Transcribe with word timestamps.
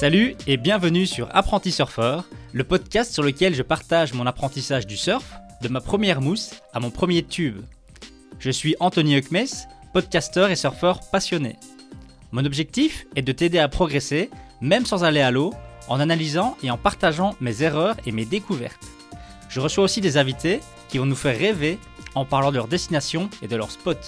Salut 0.00 0.34
et 0.46 0.56
bienvenue 0.56 1.04
sur 1.04 1.28
Apprenti 1.36 1.70
Surfeur, 1.70 2.24
le 2.54 2.64
podcast 2.64 3.12
sur 3.12 3.22
lequel 3.22 3.54
je 3.54 3.62
partage 3.62 4.14
mon 4.14 4.24
apprentissage 4.24 4.86
du 4.86 4.96
surf, 4.96 5.34
de 5.60 5.68
ma 5.68 5.82
première 5.82 6.22
mousse 6.22 6.54
à 6.72 6.80
mon 6.80 6.88
premier 6.88 7.22
tube. 7.22 7.60
Je 8.38 8.50
suis 8.50 8.74
Anthony 8.80 9.18
Huckmes, 9.18 9.68
podcasteur 9.92 10.50
et 10.50 10.56
surfeur 10.56 11.00
passionné. 11.12 11.56
Mon 12.32 12.46
objectif 12.46 13.04
est 13.14 13.20
de 13.20 13.30
t'aider 13.32 13.58
à 13.58 13.68
progresser, 13.68 14.30
même 14.62 14.86
sans 14.86 15.04
aller 15.04 15.20
à 15.20 15.30
l'eau, 15.30 15.52
en 15.86 16.00
analysant 16.00 16.56
et 16.62 16.70
en 16.70 16.78
partageant 16.78 17.36
mes 17.42 17.62
erreurs 17.62 17.96
et 18.06 18.12
mes 18.12 18.24
découvertes. 18.24 18.88
Je 19.50 19.60
reçois 19.60 19.84
aussi 19.84 20.00
des 20.00 20.16
invités 20.16 20.60
qui 20.88 20.96
vont 20.96 21.04
nous 21.04 21.14
faire 21.14 21.38
rêver 21.38 21.78
en 22.14 22.24
parlant 22.24 22.52
de 22.52 22.56
leur 22.56 22.68
destination 22.68 23.28
et 23.42 23.48
de 23.48 23.56
leur 23.56 23.70
spot. 23.70 23.98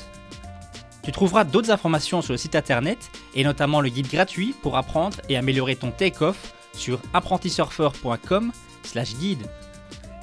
Tu 1.03 1.13
trouveras 1.13 1.45
d'autres 1.45 1.71
informations 1.71 2.23
sur 2.23 2.33
le 2.33 2.39
site 2.39 2.55
internet 2.55 3.11
et 3.35 3.45
notamment 3.45 3.81
le 3.81 3.89
guide 3.89 4.09
gratuit 4.09 4.55
pour 4.63 4.77
apprendre 4.77 5.17
et 5.29 5.37
améliorer 5.37 5.75
ton 5.77 5.91
take-off 5.91 6.55
sur 6.75 7.01
apprentisurfer.com/guide. 7.13 9.47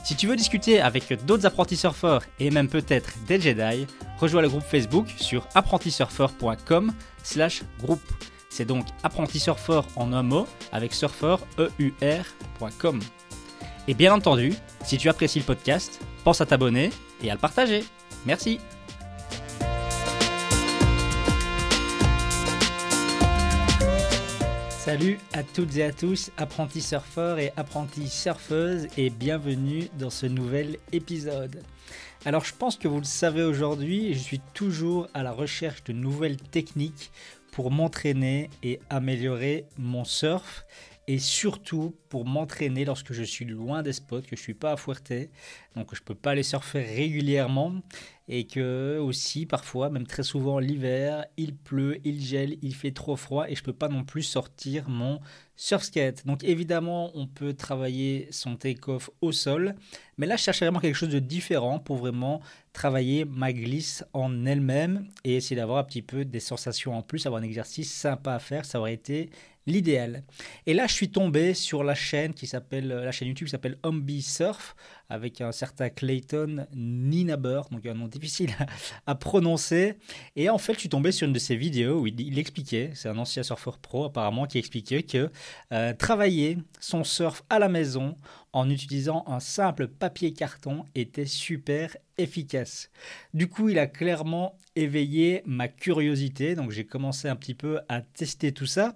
Si 0.03 0.15
tu 0.15 0.27
veux 0.27 0.35
discuter 0.35 0.81
avec 0.81 1.23
d'autres 1.25 1.45
apprentis 1.45 1.77
surfeurs 1.77 2.23
et 2.39 2.49
même 2.49 2.69
peut-être 2.69 3.11
des 3.27 3.39
Jedi, 3.39 3.85
rejoins 4.19 4.41
le 4.41 4.49
groupe 4.49 4.63
Facebook 4.63 5.07
sur 5.17 5.47
apprentisurfer.com/groupe. 5.53 8.01
C'est 8.49 8.65
donc 8.65 8.87
apprentisurfer 9.03 9.81
en 9.95 10.11
un 10.13 10.23
mot 10.23 10.47
avec 10.71 10.93
surfer.eur.com. 10.93 12.99
Et 13.87 13.93
bien 13.93 14.13
entendu, 14.13 14.55
si 14.83 14.97
tu 14.97 15.07
apprécies 15.09 15.39
le 15.39 15.45
podcast, 15.45 15.99
pense 16.23 16.41
à 16.41 16.45
t'abonner 16.45 16.91
et 17.21 17.29
à 17.29 17.33
le 17.33 17.39
partager. 17.39 17.83
Merci. 18.25 18.59
Salut 24.89 25.19
à 25.33 25.43
toutes 25.43 25.77
et 25.77 25.83
à 25.83 25.91
tous, 25.91 26.31
apprentis 26.35 26.81
surfeurs 26.81 27.37
et 27.37 27.53
apprentis 27.55 28.07
surfeuses, 28.07 28.87
et 28.97 29.11
bienvenue 29.11 29.87
dans 29.99 30.09
ce 30.09 30.25
nouvel 30.25 30.77
épisode. 30.91 31.61
Alors 32.25 32.43
je 32.43 32.55
pense 32.55 32.75
que 32.75 32.87
vous 32.87 32.97
le 32.97 33.03
savez 33.03 33.43
aujourd'hui, 33.43 34.15
je 34.15 34.17
suis 34.17 34.41
toujours 34.55 35.07
à 35.13 35.21
la 35.21 35.31
recherche 35.31 35.83
de 35.83 35.93
nouvelles 35.93 36.37
techniques 36.37 37.11
pour 37.51 37.69
m'entraîner 37.69 38.49
et 38.63 38.79
améliorer 38.89 39.67
mon 39.77 40.05
surf 40.05 40.65
et 41.07 41.19
surtout 41.19 41.95
pour 42.09 42.25
m'entraîner 42.25 42.83
lorsque 42.83 43.13
je 43.13 43.23
suis 43.23 43.45
loin 43.45 43.83
des 43.83 43.93
spots, 43.93 44.21
que 44.21 44.35
je 44.35 44.41
suis 44.41 44.55
pas 44.55 44.71
à 44.71 44.77
Fuerte, 44.77 45.13
donc 45.75 45.93
je 45.93 46.01
peux 46.01 46.15
pas 46.15 46.31
aller 46.31 46.41
surfer 46.41 46.81
régulièrement 46.81 47.75
et 48.31 48.45
que 48.45 48.99
aussi 48.99 49.47
parfois, 49.47 49.89
même 49.89 50.05
très 50.05 50.21
souvent 50.21 50.59
l'hiver, 50.59 51.25
il 51.35 51.55
pleut, 51.55 51.99
il 52.05 52.21
gèle, 52.21 52.57
il 52.61 52.75
fait 52.75 52.91
trop 52.91 53.15
froid 53.15 53.49
et 53.49 53.55
je 53.55 53.63
peux 53.63 53.73
pas 53.73 53.89
non 53.89 54.03
plus 54.03 54.21
sortir 54.21 54.87
mon 54.87 55.19
surf 55.55 55.83
skate. 55.83 56.25
Donc 56.27 56.43
évidemment, 56.43 57.11
on 57.15 57.25
peut 57.25 57.53
travailler 57.53 58.27
son 58.29 58.55
take-off 58.55 59.09
au 59.21 59.31
sol, 59.31 59.73
mais 60.17 60.27
là 60.27 60.35
je 60.35 60.43
cherche 60.43 60.59
vraiment 60.59 60.79
quelque 60.79 60.95
chose 60.95 61.09
de 61.09 61.17
différent 61.17 61.79
pour 61.79 61.97
vraiment 61.97 62.39
travailler 62.71 63.25
ma 63.25 63.51
glisse 63.51 64.05
en 64.13 64.45
elle-même 64.45 65.09
et 65.23 65.35
essayer 65.35 65.55
d'avoir 65.55 65.79
un 65.79 65.83
petit 65.83 66.03
peu 66.03 66.23
des 66.23 66.39
sensations 66.39 66.95
en 66.95 67.01
plus, 67.01 67.25
avoir 67.25 67.41
un 67.41 67.45
exercice 67.45 67.91
sympa 67.91 68.35
à 68.35 68.39
faire, 68.39 68.63
ça 68.63 68.79
aurait 68.79 68.93
été 68.93 69.31
l'idéal. 69.65 70.23
Et 70.65 70.73
là, 70.73 70.87
je 70.87 70.93
suis 70.93 71.09
tombé 71.09 71.53
sur 71.53 71.83
la 71.83 71.95
chaîne 71.95 72.33
qui 72.33 72.47
s'appelle 72.47 72.87
la 72.87 73.11
chaîne 73.11 73.27
YouTube 73.27 73.47
qui 73.47 73.51
s'appelle 73.51 73.77
Humby 73.83 74.21
Surf 74.21 74.75
avec 75.09 75.41
un 75.41 75.51
certain 75.51 75.89
Clayton 75.89 76.67
Ninaber, 76.73 77.61
donc 77.71 77.85
un 77.85 77.95
nom 77.95 78.07
difficile 78.07 78.51
à 79.07 79.15
prononcer. 79.15 79.95
Et 80.35 80.49
en 80.49 80.57
fait, 80.57 80.73
je 80.73 80.79
suis 80.79 80.89
tombé 80.89 81.11
sur 81.11 81.27
une 81.27 81.33
de 81.33 81.39
ses 81.39 81.55
vidéos 81.55 82.01
où 82.01 82.07
il, 82.07 82.39
expliquait, 82.39 82.91
c'est 82.93 83.09
un 83.09 83.17
ancien 83.17 83.43
surfeur 83.43 83.79
pro 83.79 84.05
apparemment, 84.05 84.45
qui 84.45 84.59
expliquait 84.59 85.03
que 85.03 85.29
euh, 85.71 85.93
travailler 85.93 86.57
son 86.79 87.03
surf 87.03 87.43
à 87.49 87.59
la 87.59 87.69
maison 87.69 88.15
en 88.53 88.69
utilisant 88.69 89.23
un 89.27 89.39
simple 89.39 89.87
papier 89.87 90.33
carton 90.33 90.85
était 90.95 91.25
super 91.25 91.95
efficace. 92.17 92.89
Du 93.33 93.47
coup, 93.47 93.69
il 93.69 93.79
a 93.79 93.87
clairement 93.87 94.57
éveillé 94.75 95.41
ma 95.45 95.67
curiosité, 95.67 96.55
donc 96.55 96.71
j'ai 96.71 96.85
commencé 96.85 97.27
un 97.27 97.35
petit 97.35 97.55
peu 97.55 97.79
à 97.89 98.01
tester 98.01 98.51
tout 98.51 98.65
ça. 98.65 98.95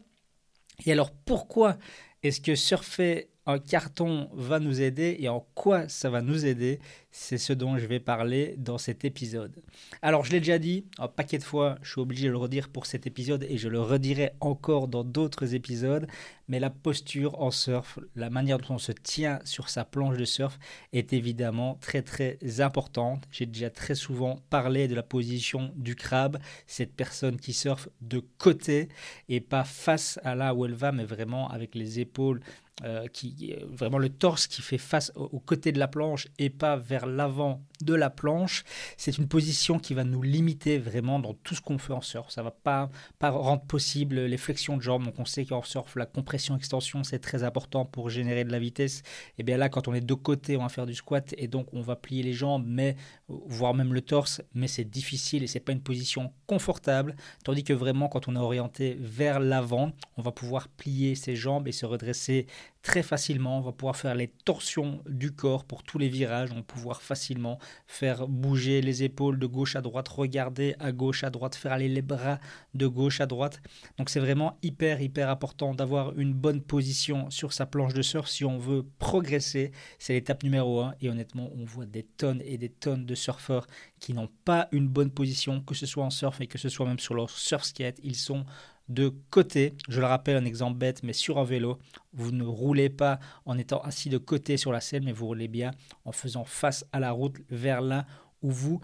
Et 0.86 0.92
alors 0.92 1.12
pourquoi 1.12 1.78
est-ce 2.24 2.42
que 2.42 2.56
surfer 2.56 3.30
un 3.46 3.60
carton 3.60 4.30
va 4.34 4.60
nous 4.60 4.82
aider 4.82 5.18
et 5.20 5.28
en 5.28 5.46
quoi 5.54 5.90
ça 5.90 6.10
va 6.10 6.22
nous 6.22 6.46
aider 6.46 6.80
C'est 7.12 7.38
ce 7.38 7.52
dont 7.54 7.78
je 7.78 7.86
vais 7.86 8.00
parler 8.00 8.56
dans 8.58 8.78
cet 8.78 9.04
épisode. 9.06 9.54
Alors 10.02 10.24
je 10.24 10.32
l'ai 10.32 10.40
déjà 10.40 10.60
dit 10.60 10.86
un 10.98 11.08
paquet 11.08 11.38
de 11.38 11.44
fois, 11.44 11.78
je 11.82 11.92
suis 11.92 12.02
obligé 12.02 12.28
de 12.28 12.32
le 12.32 12.38
redire 12.38 12.70
pour 12.70 12.86
cet 12.86 13.06
épisode 13.06 13.46
et 13.50 13.58
je 13.58 13.68
le 13.68 13.82
redirai 13.82 14.32
encore 14.40 14.88
dans 14.88 15.04
d'autres 15.04 15.56
épisodes, 15.56 16.08
mais 16.48 16.60
la 16.60 16.70
posture 16.70 17.40
en 17.42 17.52
surf, 17.52 18.00
la 18.16 18.30
manière 18.30 18.60
dont 18.60 18.76
on 18.76 18.78
se 18.78 18.92
tient 18.92 19.40
sur 19.44 19.70
sa 19.70 19.84
planche 19.84 20.18
de 20.18 20.26
surf 20.26 20.58
est 20.94 21.14
évidemment 21.14 21.78
très 21.82 22.02
très 22.02 22.38
importante. 22.60 23.28
J'ai 23.32 23.46
déjà 23.46 23.70
très 23.70 23.96
souvent 23.96 24.40
parlé 24.50 24.88
de 24.88 24.96
la 24.96 25.04
position 25.04 25.72
du 25.76 25.96
crabe, 25.96 26.40
cette 26.66 26.94
personne 26.94 27.38
qui 27.38 27.54
surfe 27.54 27.90
de 28.02 28.24
côté 28.38 28.90
et 29.28 29.42
pas 29.42 29.64
face 29.64 30.20
à 30.24 30.36
là 30.36 30.54
où 30.54 30.66
elle 30.66 30.74
va, 30.74 30.92
mais 30.92 31.06
vraiment 31.06 31.50
avec 31.50 31.76
les 31.76 32.00
épaules 32.00 32.42
euh, 32.84 33.06
qui 33.08 33.54
vraiment 33.70 34.00
le 34.00 34.10
torse 34.10 34.48
qui 34.48 34.64
fait 34.64 34.80
face 34.80 35.12
au, 35.16 35.40
côté 35.40 35.72
de 35.72 35.78
la 35.78 35.88
planche 35.88 36.28
et 36.40 36.50
pas 36.50 36.76
vers 36.76 37.06
l'avant 37.06 37.62
de 37.82 37.94
la 37.94 38.10
planche. 38.10 38.64
C'est 38.98 39.20
une 39.20 39.28
position 39.28 39.78
qui 39.78 39.94
va 39.94 40.04
nous 40.04 40.24
limiter 40.24 40.80
vraiment 40.80 41.20
dans 41.20 41.36
tout 41.36 41.54
ce 41.54 41.62
qu'on 41.62 41.78
fait 41.78 41.94
en 41.94 42.02
surf. 42.02 42.32
Ça 42.32 42.42
va 42.42 42.50
pas 42.50 42.90
pas 43.20 43.30
rendre 43.30 43.62
possible 43.62 44.22
les 44.22 44.38
flexions 44.38 44.76
de 44.76 44.82
jambes. 44.82 45.06
Donc 45.06 45.20
on 45.20 45.26
sait 45.26 45.46
qu'en 45.46 45.62
surf 45.62 45.96
la 45.96 46.08
compression 46.08 46.58
extension 46.58 47.04
c'est 47.04 47.20
très 47.20 47.44
important 47.44 47.86
pour 47.86 48.10
générer 48.10 48.44
de 48.44 48.52
la 48.52 48.58
vitesse. 48.58 49.04
Et 49.38 49.44
bien 49.44 49.58
là 49.58 49.70
quand 49.70 49.88
on 49.88 49.94
est 49.94 50.02
de 50.02 50.14
côté 50.16 50.58
on 50.58 50.64
va 50.64 50.70
faire 50.70 50.88
du 50.88 50.96
squat 50.96 51.36
et 51.38 51.48
donc 51.48 51.68
on 51.74 51.82
va 51.82 51.96
plier 51.96 52.24
les 52.24 52.34
jambes 52.34 52.66
mais 52.68 52.96
voire 53.28 53.76
même 53.76 53.94
le 53.94 54.02
torse 54.02 54.42
mais 54.56 54.68
c'est 54.68 54.84
difficile 54.84 55.44
et 55.44 55.48
c'est 55.48 55.60
pas 55.60 55.74
une 55.74 55.84
position 55.84 56.34
confortable. 56.48 57.16
Tandis 57.44 57.64
que 57.64 57.74
vraiment 57.74 58.08
quand 58.08 58.28
on 58.28 58.36
est 58.36 58.40
orienté 58.40 58.98
vers 59.00 59.40
l'avant 59.40 59.92
on 60.18 60.24
va 60.24 60.32
pouvoir 60.32 60.70
plier 60.70 61.14
ses 61.14 61.36
jambes 61.36 61.68
et 61.68 61.72
se 61.72 61.86
redresser 61.86 62.48
très 62.84 63.02
facilement. 63.02 63.58
On 63.58 63.62
va 63.62 63.72
pouvoir 63.72 63.96
faire 63.96 64.14
les 64.14 64.28
torsions 64.28 65.02
du 65.08 65.32
corps 65.32 65.64
pour 65.64 65.84
tous 65.84 65.98
les 65.98 66.10
virages. 66.10 66.52
On 66.52 66.58
va 66.58 66.64
pouvoir 66.64 67.02
facilement 67.02 67.58
faire 67.88 68.28
bouger 68.28 68.82
les 68.82 69.04
épaules 69.04 69.40
de 69.40 69.48
gauche 69.48 69.76
à 69.76 69.82
droite, 69.82 70.10
regarder 70.10 70.76
à 70.80 70.92
gauche 70.92 71.24
à 71.24 71.30
droite, 71.30 71.56
faire 71.56 71.72
aller 71.72 71.88
les 71.88 72.02
bras 72.02 72.40
de 72.74 72.86
gauche 72.86 73.22
à 73.22 73.26
droite. 73.26 73.62
Donc 73.98 74.10
c'est 74.10 74.20
vraiment 74.20 74.58
hyper 74.62 75.02
hyper 75.02 75.30
important 75.30 75.74
d'avoir 75.74 76.18
une 76.20 76.34
bonne 76.34 76.62
position 76.62 77.30
sur 77.30 77.54
sa 77.54 77.66
planche 77.66 77.94
de 77.94 78.02
surf 78.02 78.28
si 78.28 78.44
on 78.44 78.58
veut 78.58 78.86
progresser. 79.00 79.72
C'est 79.98 80.14
l'étape 80.14 80.44
numéro 80.44 80.82
1 80.82 80.96
et 81.02 81.10
honnêtement 81.10 81.50
on 81.56 81.64
voit 81.64 81.86
des 81.86 82.04
tonnes 82.04 82.42
et 82.46 82.58
des 82.58 82.70
tonnes 82.70 83.06
de 83.06 83.16
surfeurs 83.16 83.66
qui 84.00 84.14
n'ont 84.14 84.30
pas 84.44 84.68
une 84.74 84.90
bonne 84.90 85.10
position, 85.10 85.62
que 85.62 85.74
ce 85.74 85.86
soit 85.86 86.04
en 86.04 86.10
surf 86.10 86.42
et 86.42 86.48
que 86.48 86.58
ce 86.58 86.68
soit 86.68 86.86
même 86.86 87.00
sur 87.00 87.14
leur 87.14 87.30
surf 87.30 87.64
skate. 87.64 88.00
Ils 88.04 88.16
sont 88.16 88.46
de 88.90 89.14
côté. 89.30 89.74
Je 89.90 90.00
le 90.00 90.06
rappelle, 90.06 90.36
un 90.38 90.46
exemple 90.46 90.78
bête, 90.78 91.04
mais 91.04 91.14
sur 91.14 91.38
un 91.40 91.44
vélo, 91.44 91.80
vous 92.14 92.32
ne 92.32 92.44
roulez 92.44 92.90
pas 92.90 93.20
en 93.46 93.58
étant 93.58 93.82
assis 93.82 94.10
de 94.10 94.18
côté 94.18 94.58
sur 94.58 94.72
la 94.72 94.82
selle, 94.82 95.04
mais 95.04 95.12
vous 95.12 95.26
roulez 95.26 95.48
bien 95.48 95.72
en 96.06 96.12
faisant 96.12 96.44
face 96.44 96.86
à 96.92 97.00
la 97.00 97.12
route 97.12 97.38
vers 97.50 97.82
là 97.82 98.06
où 98.42 98.52
vous 98.52 98.82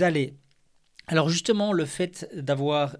allez. 0.00 0.34
Alors 1.06 1.28
justement, 1.28 1.72
le 1.72 1.84
fait 1.84 2.28
d'avoir 2.34 2.96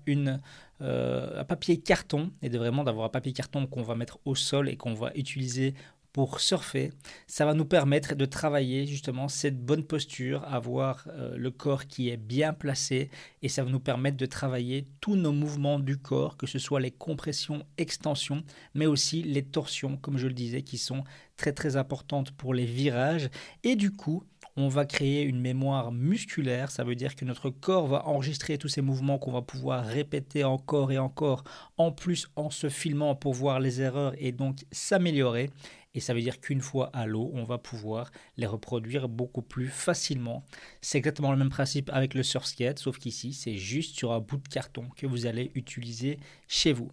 euh, 0.81 1.41
un 1.41 1.45
papier 1.45 1.81
carton 1.81 2.33
et 2.43 2.49
de 2.49 2.59
vraiment 2.59 2.85
d'avoir 2.85 3.07
un 3.07 3.11
papier 3.11 3.33
carton 3.33 3.67
qu'on 3.67 3.83
va 3.83 3.95
mettre 3.95 4.19
au 4.25 4.35
sol 4.35 4.69
et 4.69 4.77
qu'on 4.77 4.95
va 4.95 5.13
utiliser 5.15 5.75
pour 6.13 6.41
surfer, 6.41 6.93
ça 7.27 7.47
va 7.47 7.55
nous 7.55 7.65
permettre 7.65 8.15
de 8.15 8.27
travailler 8.27 8.87
justement 8.87 9.29
cette 9.29 9.65
bonne 9.65 9.85
posture, 9.85 10.45
avoir 10.45 11.07
euh, 11.09 11.35
le 11.37 11.51
corps 11.51 11.87
qui 11.87 12.11
est 12.11 12.19
bien 12.19 12.53
placé 12.53 13.11
et 13.41 13.49
ça 13.49 13.65
va 13.65 13.71
nous 13.71 13.81
permettre 13.81 14.19
de 14.19 14.27
travailler 14.27 14.87
tous 15.01 15.17
nos 15.17 15.33
mouvements 15.33 15.79
du 15.79 15.97
corps, 15.97 16.37
que 16.37 16.47
ce 16.47 16.59
soit 16.59 16.81
les 16.81 16.91
compressions, 16.91 17.65
extensions, 17.79 18.45
mais 18.75 18.87
aussi 18.87 19.23
les 19.23 19.43
torsions, 19.43 19.97
comme 19.97 20.19
je 20.19 20.27
le 20.27 20.35
disais, 20.35 20.63
qui 20.63 20.77
sont 20.77 21.05
très 21.37 21.53
très 21.53 21.77
importantes 21.77 22.31
pour 22.33 22.53
les 22.53 22.67
virages. 22.67 23.31
Et 23.65 23.75
du 23.75 23.91
coup, 23.91 24.25
on 24.57 24.69
va 24.69 24.85
créer 24.85 25.23
une 25.23 25.41
mémoire 25.41 25.93
musculaire, 25.93 26.71
ça 26.71 26.85
veut 26.85 26.95
dire 26.95 27.17
que 27.17 27.25
notre 27.25 27.49
corps 27.49 27.87
va 27.87 28.07
enregistrer 28.07 28.59
tous 28.59 28.69
ces 28.69 28.83
mouvements 28.83 29.19
qu'on 29.19 29.33
va 29.33 29.41
pouvoir 29.41 29.85
répéter 29.85 30.45
encore 30.45 30.93
et 30.93 30.99
encore, 30.99 31.45
en 31.79 31.91
plus 31.91 32.29
en 32.37 32.51
se 32.51 32.69
filmant 32.69 33.15
pour 33.15 33.33
voir 33.33 33.61
les 33.61 33.81
erreurs 33.81 34.15
et 34.19 34.33
donc 34.33 34.59
s'améliorer. 34.71 35.49
Et 35.95 36.01
ça 36.01 36.15
veut 36.15 36.21
dire 36.21 36.41
qu'une 36.41 36.61
fois 36.61 36.91
à 36.93 37.07
l'eau, 37.07 37.31
on 37.35 37.45
va 37.45 37.59
pouvoir 37.59 38.11
les 38.37 38.47
reproduire 38.47 39.09
beaucoup 39.09 39.43
plus 39.43 39.69
facilement. 39.69 40.45
C'est 40.81 40.99
exactement 40.99 41.31
le 41.33 41.39
même 41.39 41.51
principe 41.51 41.91
avec 41.93 42.15
le 42.15 42.23
surf 42.23 42.47
skate, 42.47 42.79
sauf 42.79 42.99
qu'ici, 42.99 43.33
c'est 43.33 43.57
juste 43.57 43.97
sur 43.97 44.13
un 44.13 44.21
bout 44.21 44.39
de 44.39 44.49
carton 44.49 44.89
que 44.97 45.07
vous 45.07 45.27
allez 45.27 45.51
utiliser 45.55 46.19
chez 46.49 46.73
vous. 46.73 46.91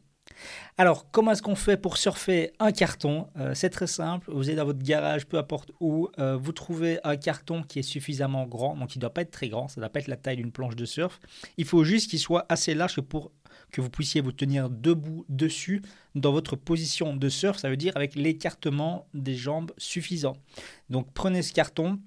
Alors, 0.77 1.09
comment 1.11 1.31
est-ce 1.31 1.41
qu'on 1.41 1.55
fait 1.55 1.75
pour 1.75 1.97
surfer 1.97 2.51
un 2.59 2.71
carton? 2.71 3.27
Euh, 3.37 3.53
C'est 3.55 3.69
très 3.69 3.87
simple. 3.87 4.31
Vous 4.31 4.49
êtes 4.49 4.57
dans 4.57 4.65
votre 4.65 4.83
garage, 4.83 5.25
peu 5.25 5.37
importe 5.37 5.71
où, 5.79 6.07
euh, 6.19 6.37
vous 6.37 6.51
trouvez 6.51 6.99
un 7.03 7.17
carton 7.17 7.63
qui 7.63 7.79
est 7.79 7.83
suffisamment 7.83 8.45
grand, 8.45 8.75
donc 8.77 8.95
il 8.95 8.99
ne 8.99 9.01
doit 9.01 9.13
pas 9.13 9.21
être 9.21 9.31
très 9.31 9.49
grand, 9.49 9.67
ça 9.67 9.81
ne 9.81 9.85
doit 9.85 9.89
pas 9.89 9.99
être 9.99 10.07
la 10.07 10.17
taille 10.17 10.37
d'une 10.37 10.51
planche 10.51 10.75
de 10.75 10.85
surf. 10.85 11.19
Il 11.57 11.65
faut 11.65 11.83
juste 11.83 12.09
qu'il 12.09 12.19
soit 12.19 12.45
assez 12.49 12.75
large 12.75 13.01
pour 13.01 13.31
que 13.71 13.81
vous 13.81 13.89
puissiez 13.89 14.21
vous 14.21 14.31
tenir 14.31 14.69
debout 14.69 15.25
dessus 15.29 15.81
dans 16.15 16.31
votre 16.31 16.55
position 16.55 17.15
de 17.15 17.29
surf, 17.29 17.59
ça 17.59 17.69
veut 17.69 17.77
dire 17.77 17.93
avec 17.95 18.15
l'écartement 18.15 19.07
des 19.13 19.35
jambes 19.35 19.71
suffisant. 19.77 20.37
Donc 20.89 21.07
prenez 21.13 21.41
ce 21.41 21.53
carton, 21.53 21.99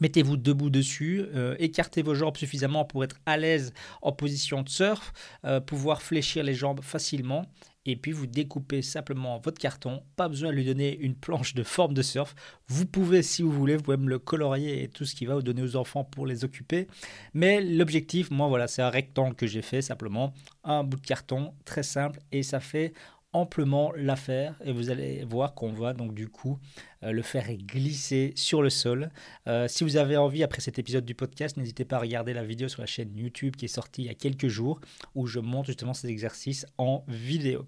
Mettez-vous 0.00 0.36
debout 0.36 0.70
dessus, 0.70 1.24
euh, 1.34 1.54
écartez 1.58 2.02
vos 2.02 2.14
jambes 2.14 2.36
suffisamment 2.36 2.84
pour 2.84 3.04
être 3.04 3.16
à 3.26 3.36
l'aise 3.36 3.72
en 4.02 4.10
position 4.10 4.62
de 4.62 4.68
surf, 4.68 5.12
euh, 5.44 5.60
pouvoir 5.60 6.02
fléchir 6.02 6.42
les 6.42 6.54
jambes 6.54 6.80
facilement. 6.82 7.46
Et 7.86 7.96
puis 7.96 8.12
vous 8.12 8.26
découpez 8.26 8.82
simplement 8.82 9.38
votre 9.38 9.58
carton, 9.58 10.02
pas 10.16 10.28
besoin 10.28 10.50
de 10.50 10.56
lui 10.56 10.64
donner 10.64 10.96
une 10.98 11.14
planche 11.14 11.54
de 11.54 11.62
forme 11.62 11.94
de 11.94 12.02
surf. 12.02 12.34
Vous 12.68 12.86
pouvez, 12.86 13.22
si 13.22 13.42
vous 13.42 13.52
voulez, 13.52 13.76
vous 13.76 13.82
pouvez 13.82 13.96
le 13.98 14.18
colorier 14.18 14.82
et 14.82 14.88
tout 14.88 15.04
ce 15.04 15.14
qui 15.14 15.26
va 15.26 15.34
vous 15.34 15.42
donner 15.42 15.62
aux 15.62 15.76
enfants 15.76 16.04
pour 16.04 16.26
les 16.26 16.44
occuper. 16.44 16.88
Mais 17.34 17.60
l'objectif, 17.60 18.30
moi 18.30 18.48
voilà, 18.48 18.68
c'est 18.68 18.82
un 18.82 18.90
rectangle 18.90 19.34
que 19.34 19.46
j'ai 19.46 19.62
fait 19.62 19.82
simplement, 19.82 20.32
un 20.62 20.82
bout 20.82 20.96
de 20.96 21.06
carton 21.06 21.52
très 21.64 21.82
simple 21.82 22.20
et 22.32 22.42
ça 22.42 22.60
fait 22.60 22.94
amplement 23.34 23.92
l'affaire 23.96 24.54
et 24.64 24.72
vous 24.72 24.90
allez 24.90 25.24
voir 25.24 25.54
qu'on 25.54 25.72
va 25.72 25.92
donc 25.92 26.14
du 26.14 26.28
coup 26.28 26.58
euh, 27.02 27.10
le 27.10 27.20
faire 27.20 27.52
glisser 27.52 28.32
sur 28.36 28.62
le 28.62 28.70
sol. 28.70 29.10
Euh, 29.48 29.66
si 29.68 29.84
vous 29.84 29.96
avez 29.96 30.16
envie 30.16 30.42
après 30.42 30.60
cet 30.60 30.78
épisode 30.78 31.04
du 31.04 31.14
podcast, 31.14 31.56
n'hésitez 31.56 31.84
pas 31.84 31.96
à 31.96 31.98
regarder 31.98 32.32
la 32.32 32.44
vidéo 32.44 32.68
sur 32.68 32.80
la 32.80 32.86
chaîne 32.86 33.14
YouTube 33.16 33.56
qui 33.56 33.66
est 33.66 33.68
sortie 33.68 34.02
il 34.02 34.06
y 34.06 34.10
a 34.10 34.14
quelques 34.14 34.48
jours 34.48 34.80
où 35.14 35.26
je 35.26 35.40
montre 35.40 35.66
justement 35.66 35.94
ces 35.94 36.08
exercices 36.08 36.64
en 36.78 37.04
vidéo. 37.08 37.66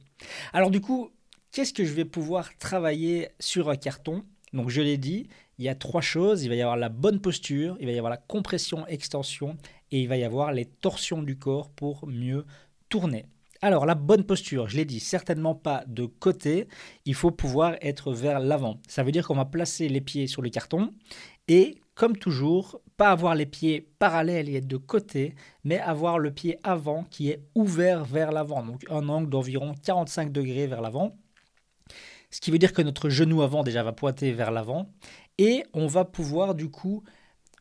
Alors 0.53 0.71
du 0.71 0.81
coup, 0.81 1.11
qu'est-ce 1.51 1.75
que 1.75 1.85
je 1.85 1.93
vais 1.93 2.05
pouvoir 2.05 2.57
travailler 2.59 3.29
sur 3.41 3.69
un 3.69 3.77
carton? 3.77 4.25
Donc 4.53 4.71
je 4.71 4.81
l'ai 4.81 4.99
dit, 4.99 5.29
il 5.59 5.65
y 5.65 5.69
a 5.69 5.75
trois 5.75 6.01
choses, 6.01 6.45
il 6.45 6.49
va 6.49 6.55
y 6.55 6.63
avoir 6.63 6.77
la 6.77 6.89
bonne 6.89 7.21
posture, 7.21 7.77
il 7.81 7.87
va 7.87 7.93
y 7.93 7.99
avoir 7.99 8.11
la 8.11 8.17
compression 8.17 8.87
extension 8.87 9.57
et 9.91 10.01
il 10.01 10.09
va 10.09 10.17
y 10.17 10.25
avoir 10.25 10.53
les 10.53 10.65
torsions 10.65 11.23
du 11.23 11.37
corps 11.37 11.71
pour 11.71 12.07
mieux 12.07 12.45
tourner. 12.89 13.27
Alors, 13.67 13.85
la 13.85 13.97
bonne 13.97 14.23
posture, 14.23 14.69
je 14.69 14.77
l'ai 14.77 14.85
dit, 14.85 15.01
certainement 15.01 15.57
pas 15.57 15.83
de 15.89 16.07
côté, 16.07 16.69
il 17.05 17.15
faut 17.15 17.33
pouvoir 17.33 17.75
être 17.81 18.13
vers 18.13 18.39
l'avant. 18.39 18.79
Ça 18.87 19.03
veut 19.03 19.11
dire 19.11 19.27
qu'on 19.27 19.35
va 19.35 19.45
placer 19.45 19.89
les 19.89 20.01
pieds 20.01 20.29
sur 20.29 20.41
le 20.41 20.51
carton 20.51 20.93
et, 21.49 21.81
comme 21.97 22.17
toujours, 22.17 22.81
pas 22.97 23.11
avoir 23.11 23.35
les 23.35 23.45
pieds 23.45 23.89
parallèles 23.99 24.49
et 24.49 24.55
être 24.59 24.69
de 24.69 24.77
côté, 24.77 25.35
mais 25.65 25.81
avoir 25.81 26.21
le 26.21 26.31
pied 26.31 26.61
avant 26.63 27.03
qui 27.11 27.29
est 27.31 27.43
ouvert 27.57 28.05
vers 28.05 28.31
l'avant, 28.31 28.63
donc 28.63 28.85
un 28.89 29.09
angle 29.09 29.31
d'environ 29.31 29.75
45 29.83 30.31
degrés 30.31 30.69
vers 30.69 30.81
l'avant. 30.81 31.17
Ce 32.31 32.41
qui 32.41 32.53
veut 32.53 32.59
dire 32.59 32.73
que 32.73 32.83
notre 32.83 33.09
genou 33.09 33.43
avant 33.43 33.65
déjà 33.65 33.83
va 33.83 33.93
pointer 33.93 34.31
vers 34.31 34.53
l'avant 34.53 34.93
et 35.39 35.65
on 35.75 35.89
va 35.89 36.05
pouvoir 36.05 36.55
du 36.55 36.71
coup 36.71 37.03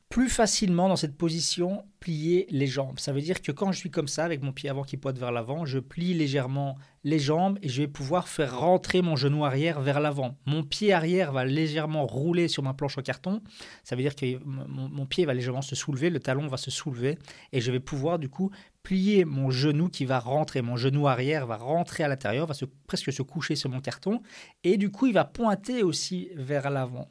plus 0.09 0.29
facilement 0.29 0.87
dans 0.87 0.97
cette 0.97 1.17
position 1.17 1.83
plier 2.05 2.45
les 2.51 2.67
jambes. 2.67 2.99
Ça 2.99 3.13
veut 3.13 3.21
dire 3.21 3.41
que 3.41 3.51
quand 3.51 3.71
je 3.71 3.79
suis 3.79 3.89
comme 3.89 4.07
ça, 4.07 4.25
avec 4.25 4.43
mon 4.43 4.51
pied 4.51 4.69
avant 4.69 4.83
qui 4.83 4.95
pointe 4.95 5.17
vers 5.17 5.31
l'avant, 5.31 5.65
je 5.65 5.79
plie 5.79 6.13
légèrement 6.13 6.77
les 7.03 7.17
jambes 7.17 7.57
et 7.63 7.69
je 7.69 7.81
vais 7.81 7.87
pouvoir 7.87 8.27
faire 8.27 8.59
rentrer 8.59 9.01
mon 9.01 9.15
genou 9.15 9.43
arrière 9.43 9.81
vers 9.81 9.99
l'avant. 9.99 10.35
Mon 10.45 10.63
pied 10.63 10.93
arrière 10.93 11.31
va 11.31 11.45
légèrement 11.45 12.05
rouler 12.05 12.47
sur 12.47 12.61
ma 12.61 12.75
planche 12.75 12.99
en 12.99 13.01
carton. 13.01 13.41
Ça 13.83 13.95
veut 13.95 14.03
dire 14.03 14.15
que 14.15 14.37
mon, 14.45 15.05
pied 15.07 15.25
va 15.25 15.33
légèrement 15.33 15.63
se 15.63 15.75
soulever, 15.75 16.11
le 16.11 16.19
talon 16.19 16.47
va 16.47 16.57
se 16.57 16.69
soulever 16.69 17.17
et 17.51 17.59
je 17.59 17.71
vais 17.71 17.79
pouvoir 17.79 18.19
du 18.19 18.29
coup 18.29 18.51
plier 18.85 19.25
mon 19.25 19.49
genou 19.49 19.89
qui 19.89 20.05
va 20.05 20.19
rentrer, 20.19 20.61
mon 20.61 20.77
genou 20.77 21.07
arrière 21.07 21.47
va 21.47 21.57
rentrer 21.57 22.03
à 22.03 22.07
l'intérieur, 22.07 22.45
va 22.45 22.53
se, 22.53 22.65
presque 22.85 23.11
se 23.11 23.23
coucher 23.23 23.55
sur 23.55 23.69
mon 23.69 23.81
carton, 23.81 24.21
et 24.63 24.77
du 24.77 24.91
coup 24.91 25.07
il 25.07 25.13
va 25.13 25.25
pointer 25.25 25.81
aussi 25.81 26.29
vers 26.35 26.69
l'avant. 26.69 27.09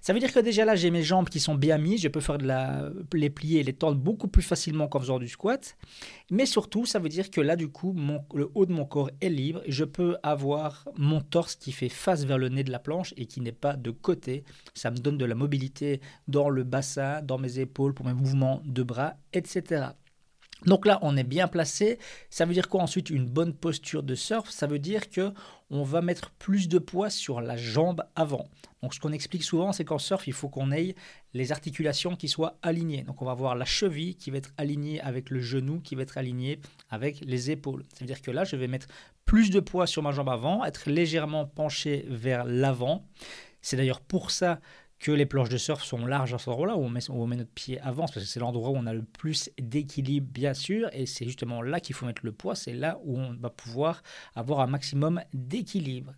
Ça 0.00 0.12
veut 0.12 0.20
dire 0.20 0.32
que 0.32 0.38
déjà 0.38 0.64
là 0.64 0.76
j'ai 0.76 0.92
mes 0.92 1.02
jambes 1.02 1.28
qui 1.28 1.40
sont 1.40 1.56
bien 1.56 1.78
mises, 1.78 2.00
je 2.00 2.08
peux 2.08 2.20
faire 2.20 2.38
les 3.12 3.30
plier 3.30 3.58
et 3.58 3.64
les 3.64 3.72
tendre 3.72 3.98
beaucoup 3.98 4.28
facilement 4.42 4.88
qu'en 4.88 5.00
faisant 5.00 5.18
du 5.18 5.28
squat, 5.28 5.76
mais 6.30 6.46
surtout 6.46 6.86
ça 6.86 6.98
veut 6.98 7.08
dire 7.08 7.30
que 7.30 7.40
là 7.40 7.56
du 7.56 7.68
coup 7.68 7.92
mon, 7.92 8.24
le 8.34 8.50
haut 8.54 8.66
de 8.66 8.72
mon 8.72 8.84
corps 8.84 9.10
est 9.20 9.28
libre, 9.28 9.62
je 9.66 9.84
peux 9.84 10.16
avoir 10.22 10.88
mon 10.96 11.20
torse 11.20 11.54
qui 11.54 11.72
fait 11.72 11.88
face 11.88 12.24
vers 12.24 12.38
le 12.38 12.48
nez 12.48 12.64
de 12.64 12.70
la 12.70 12.78
planche 12.78 13.14
et 13.16 13.26
qui 13.26 13.40
n'est 13.40 13.52
pas 13.52 13.76
de 13.76 13.90
côté, 13.90 14.44
ça 14.74 14.90
me 14.90 14.96
donne 14.96 15.18
de 15.18 15.24
la 15.24 15.34
mobilité 15.34 16.00
dans 16.28 16.48
le 16.48 16.64
bassin, 16.64 17.22
dans 17.22 17.38
mes 17.38 17.58
épaules, 17.58 17.94
pour 17.94 18.06
mes 18.06 18.14
mouvements 18.14 18.62
de 18.64 18.82
bras, 18.82 19.14
etc. 19.32 19.86
Donc 20.66 20.84
là, 20.84 20.98
on 21.02 21.16
est 21.16 21.24
bien 21.24 21.48
placé. 21.48 21.98
Ça 22.28 22.44
veut 22.44 22.52
dire 22.52 22.68
quoi 22.68 22.82
ensuite 22.82 23.10
Une 23.10 23.26
bonne 23.26 23.54
posture 23.54 24.02
de 24.02 24.14
surf, 24.14 24.50
ça 24.50 24.66
veut 24.66 24.78
dire 24.78 25.08
que 25.10 25.32
on 25.70 25.82
va 25.82 26.00
mettre 26.00 26.30
plus 26.30 26.68
de 26.68 26.78
poids 26.78 27.10
sur 27.10 27.40
la 27.40 27.56
jambe 27.56 28.04
avant. 28.14 28.46
Donc 28.82 28.94
ce 28.94 29.00
qu'on 29.00 29.12
explique 29.12 29.42
souvent, 29.42 29.72
c'est 29.72 29.84
qu'en 29.84 29.98
surf, 29.98 30.26
il 30.28 30.32
faut 30.32 30.48
qu'on 30.48 30.70
ait 30.70 30.94
les 31.34 31.50
articulations 31.50 32.14
qui 32.14 32.28
soient 32.28 32.56
alignées. 32.62 33.02
Donc 33.02 33.22
on 33.22 33.24
va 33.24 33.32
avoir 33.32 33.56
la 33.56 33.64
cheville 33.64 34.16
qui 34.16 34.30
va 34.30 34.38
être 34.38 34.52
alignée 34.58 35.00
avec 35.00 35.30
le 35.30 35.40
genou, 35.40 35.80
qui 35.80 35.94
va 35.94 36.02
être 36.02 36.18
aligné 36.18 36.60
avec 36.90 37.20
les 37.24 37.50
épaules. 37.50 37.84
Ça 37.92 38.00
veut 38.00 38.06
dire 38.06 38.22
que 38.22 38.30
là, 38.30 38.44
je 38.44 38.56
vais 38.56 38.68
mettre 38.68 38.86
plus 39.24 39.50
de 39.50 39.60
poids 39.60 39.86
sur 39.86 40.02
ma 40.02 40.12
jambe 40.12 40.28
avant, 40.28 40.64
être 40.64 40.88
légèrement 40.88 41.46
penché 41.46 42.04
vers 42.08 42.44
l'avant. 42.44 43.04
C'est 43.60 43.76
d'ailleurs 43.76 44.00
pour 44.00 44.30
ça 44.30 44.60
que 44.98 45.12
les 45.12 45.26
planches 45.26 45.48
de 45.48 45.58
surf 45.58 45.82
sont 45.82 46.06
larges 46.06 46.34
à 46.34 46.38
ce 46.38 46.48
endroit-là, 46.48 46.76
où, 46.76 46.84
on 46.84 47.26
met, 47.26 47.36
notre 47.36 47.50
pied 47.50 47.80
avant, 47.80 48.06
parce 48.06 48.14
que 48.14 48.20
c'est 48.20 48.40
l'endroit 48.40 48.70
où 48.70 48.76
on 48.76 48.86
a 48.86 48.94
le 48.94 49.02
plus 49.02 49.50
d'équilibre, 49.58 50.28
bien 50.30 50.54
sûr, 50.54 50.88
et 50.92 51.06
c'est 51.06 51.26
justement 51.26 51.62
là 51.62 51.80
qu'il 51.80 51.94
faut 51.94 52.06
mettre 52.06 52.24
le 52.24 52.32
poids, 52.32 52.54
c'est 52.54 52.72
là 52.72 52.98
où 53.04 53.18
on 53.18 53.34
va 53.34 53.50
pouvoir 53.50 54.02
avoir 54.34 54.60
un 54.60 54.66
maximum 54.66 55.20
d'équilibre. 55.34 56.12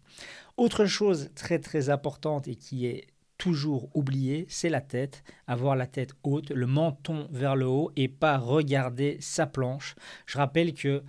Autre 0.56 0.86
chose 0.86 1.30
très 1.34 1.58
très 1.58 1.90
importante 1.90 2.48
et 2.48 2.54
qui 2.54 2.86
est 2.86 3.06
toujours 3.36 3.88
oubliée, 3.94 4.46
c'est 4.48 4.68
la 4.68 4.80
tête, 4.80 5.22
avoir 5.46 5.76
la 5.76 5.86
tête 5.86 6.12
haute, 6.24 6.50
le 6.50 6.66
menton 6.66 7.28
vers 7.30 7.56
le 7.56 7.66
haut 7.66 7.92
et 7.96 8.08
pas 8.08 8.36
regarder 8.36 9.16
sa 9.20 9.46
planche. 9.46 9.94
Je 10.26 10.38
rappelle 10.38 10.74
que 10.74 11.02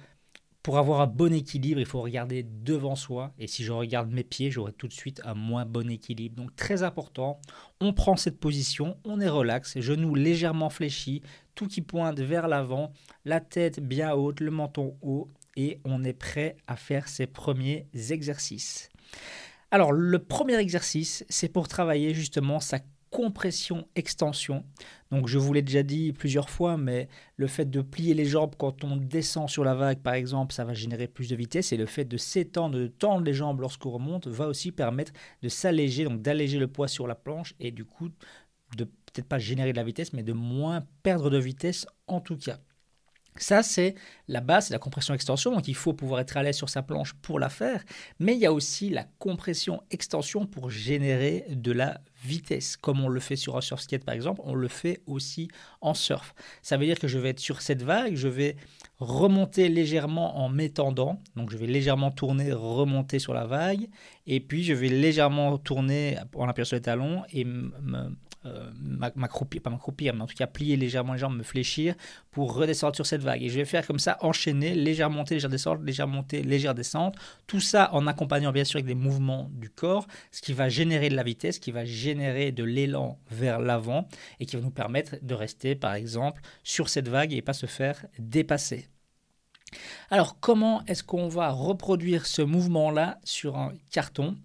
pour 0.63 0.77
avoir 0.77 1.01
un 1.01 1.07
bon 1.07 1.33
équilibre, 1.33 1.79
il 1.79 1.85
faut 1.85 2.01
regarder 2.01 2.43
devant 2.43 2.95
soi. 2.95 3.33
Et 3.39 3.47
si 3.47 3.63
je 3.63 3.71
regarde 3.71 4.11
mes 4.11 4.23
pieds, 4.23 4.51
j'aurai 4.51 4.73
tout 4.73 4.87
de 4.87 4.93
suite 4.93 5.21
un 5.23 5.33
moins 5.33 5.65
bon 5.65 5.89
équilibre. 5.89 6.35
Donc 6.35 6.55
très 6.55 6.83
important, 6.83 7.39
on 7.79 7.93
prend 7.93 8.17
cette 8.17 8.39
position, 8.39 8.97
on 9.05 9.21
est 9.21 9.29
relax, 9.29 9.79
genoux 9.79 10.15
légèrement 10.15 10.69
fléchis, 10.69 11.21
tout 11.55 11.67
qui 11.67 11.81
pointe 11.81 12.19
vers 12.19 12.47
l'avant, 12.47 12.91
la 13.25 13.39
tête 13.39 13.79
bien 13.79 14.13
haute, 14.13 14.41
le 14.41 14.51
menton 14.51 14.97
haut, 15.01 15.29
et 15.55 15.79
on 15.83 16.03
est 16.03 16.13
prêt 16.13 16.57
à 16.67 16.75
faire 16.75 17.07
ses 17.07 17.27
premiers 17.27 17.87
exercices. 18.09 18.89
Alors 19.71 19.91
le 19.91 20.19
premier 20.19 20.57
exercice, 20.57 21.25
c'est 21.29 21.49
pour 21.49 21.67
travailler 21.67 22.13
justement 22.13 22.59
sa 22.59 22.79
compression-extension. 23.09 24.63
Donc 25.11 25.27
je 25.27 25.37
vous 25.37 25.53
l'ai 25.53 25.61
déjà 25.61 25.83
dit 25.83 26.13
plusieurs 26.13 26.49
fois, 26.49 26.77
mais 26.77 27.07
le 27.37 27.47
fait 27.47 27.65
de 27.65 27.81
plier 27.81 28.13
les 28.13 28.25
jambes 28.25 28.55
quand 28.57 28.83
on 28.83 28.97
descend 28.97 29.49
sur 29.49 29.63
la 29.63 29.75
vague, 29.75 29.99
par 29.99 30.13
exemple, 30.13 30.53
ça 30.53 30.65
va 30.65 30.73
générer 30.73 31.07
plus 31.07 31.29
de 31.29 31.35
vitesse. 31.35 31.71
Et 31.71 31.77
le 31.77 31.85
fait 31.85 32.05
de 32.05 32.17
s'étendre, 32.17 32.77
de 32.77 32.87
tendre 32.87 33.23
les 33.23 33.33
jambes 33.33 33.61
lorsqu'on 33.61 33.91
remonte, 33.91 34.27
va 34.27 34.47
aussi 34.47 34.71
permettre 34.71 35.11
de 35.41 35.49
s'alléger, 35.49 36.03
donc 36.03 36.21
d'alléger 36.21 36.59
le 36.59 36.67
poids 36.67 36.87
sur 36.87 37.07
la 37.07 37.15
planche 37.15 37.55
et 37.59 37.71
du 37.71 37.85
coup 37.85 38.09
de 38.77 38.83
peut-être 38.83 39.27
pas 39.27 39.39
générer 39.39 39.71
de 39.71 39.77
la 39.77 39.83
vitesse, 39.83 40.13
mais 40.13 40.23
de 40.23 40.33
moins 40.33 40.85
perdre 41.03 41.29
de 41.29 41.37
vitesse 41.37 41.87
en 42.07 42.21
tout 42.21 42.37
cas. 42.37 42.59
Ça, 43.37 43.63
c'est 43.63 43.95
la 44.27 44.41
base, 44.41 44.67
c'est 44.67 44.73
la 44.73 44.79
compression-extension. 44.79 45.51
Donc, 45.53 45.67
il 45.67 45.75
faut 45.75 45.93
pouvoir 45.93 46.19
être 46.19 46.35
à 46.35 46.43
l'aise 46.43 46.57
sur 46.57 46.69
sa 46.69 46.83
planche 46.83 47.13
pour 47.13 47.39
la 47.39 47.49
faire. 47.49 47.83
Mais 48.19 48.33
il 48.33 48.39
y 48.39 48.45
a 48.45 48.51
aussi 48.51 48.89
la 48.89 49.05
compression-extension 49.17 50.45
pour 50.45 50.69
générer 50.69 51.45
de 51.49 51.71
la 51.71 52.01
vitesse. 52.23 52.77
Comme 52.77 53.01
on 53.01 53.09
le 53.09 53.19
fait 53.19 53.35
sur 53.35 53.57
un 53.57 53.61
surf 53.61 53.81
skate, 53.81 54.03
par 54.03 54.15
exemple, 54.15 54.41
on 54.43 54.53
le 54.53 54.67
fait 54.67 55.01
aussi 55.07 55.49
en 55.81 55.93
surf. 55.93 56.33
Ça 56.61 56.77
veut 56.77 56.85
dire 56.85 56.99
que 56.99 57.07
je 57.07 57.17
vais 57.17 57.29
être 57.29 57.39
sur 57.39 57.61
cette 57.61 57.81
vague, 57.81 58.15
je 58.15 58.27
vais 58.27 58.55
remonter 58.99 59.69
légèrement 59.69 60.37
en 60.39 60.49
m'étendant. 60.49 61.21
Donc, 61.35 61.51
je 61.51 61.57
vais 61.57 61.67
légèrement 61.67 62.11
tourner, 62.11 62.51
remonter 62.51 63.19
sur 63.19 63.33
la 63.33 63.45
vague. 63.45 63.87
Et 64.27 64.39
puis, 64.39 64.63
je 64.63 64.73
vais 64.73 64.89
légèrement 64.89 65.57
tourner 65.57 66.17
en 66.35 66.47
appuyant 66.47 66.65
sur 66.65 66.75
les 66.75 66.81
talons 66.81 67.23
et 67.31 67.45
me 67.45 67.71
euh, 68.45 68.71
m'accroupir, 69.15 69.61
pas 69.61 69.69
m'accroupir, 69.69 70.13
mais 70.13 70.21
en 70.21 70.25
tout 70.25 70.35
cas 70.35 70.47
plier 70.47 70.77
légèrement 70.77 71.11
les 71.11 71.19
jambes, 71.19 71.37
me 71.37 71.43
fléchir 71.43 71.95
pour 72.31 72.53
redescendre 72.53 72.95
sur 72.95 73.05
cette 73.05 73.21
vague. 73.21 73.43
Et 73.43 73.49
je 73.49 73.55
vais 73.55 73.65
faire 73.65 73.85
comme 73.85 73.99
ça, 73.99 74.17
enchaîner, 74.21 74.75
légère 74.75 75.09
montée, 75.09 75.35
légère 75.35 75.49
descente, 75.49 75.83
légère 75.83 76.07
montée, 76.07 76.41
légère 76.41 76.73
descente. 76.73 77.15
Tout 77.47 77.59
ça 77.59 77.93
en 77.93 78.07
accompagnant 78.07 78.53
bien 78.53 78.63
sûr 78.63 78.77
avec 78.77 78.85
des 78.85 78.95
mouvements 78.95 79.49
du 79.51 79.69
corps, 79.69 80.07
ce 80.31 80.41
qui 80.41 80.53
va 80.53 80.69
générer 80.69 81.09
de 81.09 81.15
la 81.15 81.23
vitesse, 81.23 81.59
qui 81.59 81.71
va 81.71 81.83
générer 81.83 82.53
de 82.53 82.63
l'élan 82.63 83.19
vers 83.29 83.59
l'avant 83.59 84.07
et 84.39 84.45
qui 84.45 84.55
va 84.55 84.61
nous 84.61 84.71
permettre 84.71 85.17
de 85.21 85.33
rester 85.33 85.75
par 85.75 85.93
exemple 85.93 86.41
sur 86.63 86.87
cette 86.87 87.09
vague 87.09 87.33
et 87.33 87.41
pas 87.41 87.51
se 87.53 87.65
faire 87.65 88.05
dépasser. 88.19 88.87
Alors 90.09 90.39
comment 90.39 90.83
est-ce 90.85 91.03
qu'on 91.03 91.27
va 91.27 91.51
reproduire 91.51 92.25
ce 92.25 92.41
mouvement-là 92.41 93.19
sur 93.23 93.57
un 93.57 93.73
carton? 93.91 94.37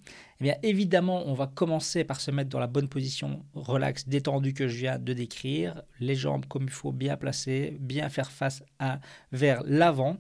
Eh 0.51 0.69
évidemment, 0.69 1.23
on 1.27 1.35
va 1.35 1.47
commencer 1.47 2.05
par 2.05 2.21
se 2.21 2.31
mettre 2.31 2.51
dans 2.51 2.59
la 2.59 2.67
bonne 2.67 2.89
position 2.89 3.45
relax, 3.55 4.09
détendue 4.09 4.53
que 4.53 4.69
je 4.69 4.77
viens 4.79 4.99
de 4.99 5.13
décrire, 5.13 5.83
les 6.01 6.15
jambes 6.15 6.47
comme 6.47 6.65
il 6.65 6.71
faut 6.71 6.93
bien 6.93 7.17
placer, 7.17 7.77
bien 7.81 8.09
faire 8.09 8.31
face 8.31 8.63
à 8.79 9.01
vers 9.33 9.63
l'avant. 9.65 10.17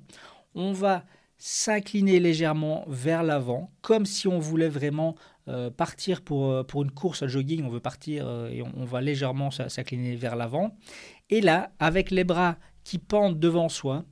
On 0.55 0.73
va 0.73 1.05
s'incliner 1.37 2.21
légèrement 2.21 2.85
vers 2.87 3.23
l'avant, 3.23 3.71
comme 3.83 4.07
si 4.07 4.29
on 4.29 4.39
voulait 4.39 4.69
vraiment 4.69 5.15
euh, 5.49 5.71
partir 5.71 6.23
pour, 6.23 6.51
euh, 6.51 6.63
pour 6.63 6.83
une 6.83 6.91
course 6.91 7.23
à 7.23 7.27
jogging, 7.27 7.65
on 7.65 7.69
veut 7.69 7.81
partir 7.81 8.27
euh, 8.27 8.49
et 8.49 8.63
on, 8.63 8.85
va 8.85 9.03
légèrement 9.03 9.51
s'incliner 9.51 10.17
vers 10.17 10.37
l'avant. 10.37 10.75
Et 11.29 11.43
là, 11.43 11.73
avec 11.79 12.11
les 12.11 12.25
bras 12.25 12.57
qui 12.83 12.99
pendent 12.99 13.39
devant 13.39 13.69
soi, 13.69 14.05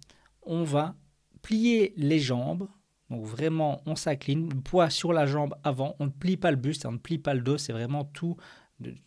on 0.43 0.63
va 0.63 0.95
plier 1.41 1.95
les 1.97 2.19
jambes. 2.19 2.69
Donc 3.13 3.27
vraiment, 3.27 3.83
on 3.85 3.95
s'incline, 3.95 4.49
le 4.49 4.61
poids 4.61 4.89
sur 4.89 5.13
la 5.13 5.27
jambe 5.27 5.55
avant, 5.65 5.95
on 5.99 6.07
ne 6.07 6.11
plie 6.11 6.39
pas 6.39 6.51
le 6.51 6.57
buste, 6.57 6.87
on 6.87 6.93
ne 6.93 6.99
plie 6.99 7.19
pas 7.19 7.35
le 7.35 7.43
dos, 7.43 7.59
c'est 7.59 7.73
vraiment 7.73 8.05
tout 8.05 8.37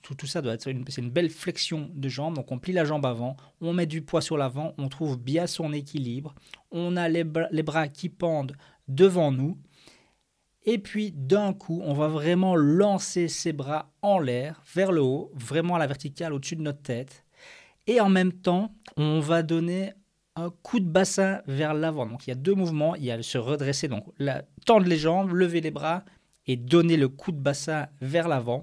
tout, 0.01 0.15
tout, 0.15 0.27
ça 0.27 0.41
doit 0.41 0.53
être 0.53 0.67
une, 0.67 0.85
une 0.97 1.09
belle 1.09 1.29
flexion 1.29 1.89
de 1.93 2.07
jambe. 2.07 2.35
Donc 2.35 2.51
on 2.51 2.59
plie 2.59 2.71
la 2.71 2.85
jambe 2.85 3.05
avant, 3.05 3.35
on 3.61 3.73
met 3.73 3.85
du 3.85 4.01
poids 4.01 4.21
sur 4.21 4.37
l'avant, 4.37 4.73
on 4.77 4.87
trouve 4.87 5.17
bien 5.17 5.47
son 5.47 5.73
équilibre. 5.73 6.35
On 6.71 6.95
a 6.95 7.09
les, 7.09 7.25
les 7.51 7.63
bras 7.63 7.87
qui 7.87 8.09
pendent 8.09 8.55
devant 8.87 9.31
nous. 9.31 9.57
Et 10.63 10.77
puis 10.77 11.11
d'un 11.11 11.53
coup, 11.53 11.81
on 11.83 11.93
va 11.93 12.07
vraiment 12.07 12.55
lancer 12.55 13.27
ses 13.27 13.53
bras 13.53 13.91
en 14.01 14.19
l'air, 14.19 14.63
vers 14.73 14.91
le 14.91 15.01
haut, 15.01 15.31
vraiment 15.35 15.75
à 15.75 15.79
la 15.79 15.87
verticale 15.87 16.31
au-dessus 16.31 16.55
de 16.55 16.61
notre 16.61 16.81
tête. 16.81 17.25
Et 17.87 17.99
en 17.99 18.09
même 18.09 18.33
temps, 18.33 18.73
on 18.97 19.19
va 19.19 19.43
donner 19.43 19.93
un 20.35 20.49
coup 20.49 20.79
de 20.79 20.85
bassin 20.85 21.41
vers 21.47 21.73
l'avant. 21.73 22.05
Donc 22.05 22.27
il 22.27 22.29
y 22.29 22.33
a 22.33 22.35
deux 22.35 22.53
mouvements. 22.53 22.95
Il 22.95 23.05
y 23.05 23.11
a 23.11 23.21
se 23.23 23.37
redresser, 23.37 23.87
donc 23.87 24.05
la, 24.19 24.43
tendre 24.65 24.87
les 24.87 24.97
jambes, 24.97 25.31
lever 25.33 25.61
les 25.61 25.71
bras 25.71 26.03
et 26.47 26.57
donner 26.57 26.97
le 26.97 27.09
coup 27.09 27.31
de 27.31 27.39
bassin 27.39 27.87
vers 28.01 28.27
l'avant. 28.27 28.61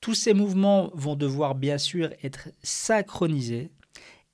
Tous 0.00 0.14
ces 0.14 0.34
mouvements 0.34 0.90
vont 0.94 1.14
devoir 1.14 1.54
bien 1.54 1.78
sûr 1.78 2.10
être 2.22 2.48
synchronisés. 2.62 3.70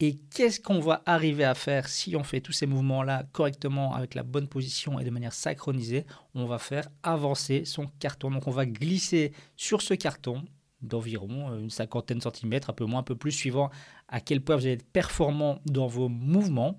Et 0.01 0.17
qu'est-ce 0.33 0.61
qu'on 0.61 0.79
va 0.79 1.03
arriver 1.07 1.43
à 1.43 1.57
faire 1.57 1.89
si 1.89 2.15
on 2.15 2.23
fait 2.23 2.41
tous 2.41 2.53
ces 2.53 2.67
mouvements-là 2.67 3.25
correctement, 3.33 3.95
avec 3.95 4.15
la 4.15 4.23
bonne 4.23 4.47
position 4.47 5.01
et 5.01 5.05
de 5.05 5.11
manière 5.11 5.33
synchronisée? 5.33 6.07
On 6.35 6.47
va 6.47 6.59
faire 6.59 6.89
avancer 7.03 7.65
son 7.65 7.87
carton. 7.99 8.31
Donc 8.31 8.47
on 8.47 8.53
va 8.53 8.65
glisser 8.65 9.33
sur 9.57 9.83
ce 9.83 9.95
carton 9.95 10.45
d'environ 10.83 11.53
euh, 11.53 11.59
une 11.59 11.71
cinquantaine 11.71 12.19
de 12.19 12.23
centimètres, 12.23 12.71
un 12.71 12.75
peu 12.75 12.85
moins, 12.85 13.01
un 13.01 13.05
peu 13.05 13.17
plus, 13.17 13.33
suivant 13.33 13.71
à 14.09 14.21
quel 14.21 14.41
point 14.41 14.57
vous 14.57 14.65
allez 14.65 14.75
être 14.75 14.91
performant 14.91 15.61
dans 15.67 15.87
vos 15.87 16.09
mouvements. 16.09 16.79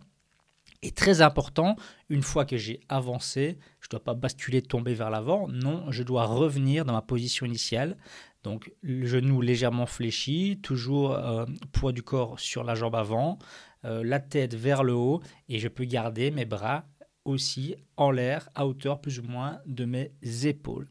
Et 0.82 0.92
très 0.92 1.22
important, 1.22 1.76
une 2.08 2.22
fois 2.22 2.46
que 2.46 2.56
j'ai 2.56 2.80
avancé, 2.88 3.58
je 3.82 3.88
ne 3.88 3.92
dois 3.92 4.04
pas 4.04 4.14
basculer, 4.14 4.62
tomber 4.62 4.94
vers 4.94 5.10
l'avant. 5.10 5.48
Non, 5.50 5.92
je 5.92 6.04
dois 6.04 6.26
revenir 6.26 6.86
dans 6.86 6.94
ma 6.94 7.02
position 7.02 7.46
initiale. 7.46 7.98
Donc 8.44 8.72
le 8.82 9.06
genou 9.06 9.42
légèrement 9.42 9.86
fléchi, 9.86 10.60
toujours 10.64 11.12
euh, 11.12 11.46
poids 11.74 11.92
du 11.92 12.02
corps 12.02 12.40
sur 12.40 12.64
la 12.64 12.76
jambe 12.76 12.96
avant, 12.96 13.38
euh, 13.86 14.04
la 14.04 14.20
tête 14.20 14.56
vers 14.56 14.84
le 14.84 14.94
haut 14.94 15.22
et 15.50 15.60
je 15.60 15.68
peux 15.68 15.84
garder 15.84 16.32
mes 16.32 16.46
bras 16.46 16.86
aussi 17.30 17.76
en 17.98 18.12
l'air 18.12 18.50
à 18.56 18.66
hauteur 18.66 19.02
plus 19.02 19.20
ou 19.20 19.24
moins 19.24 19.60
de 19.66 19.86
mes 19.86 20.12
épaules. 20.44 20.88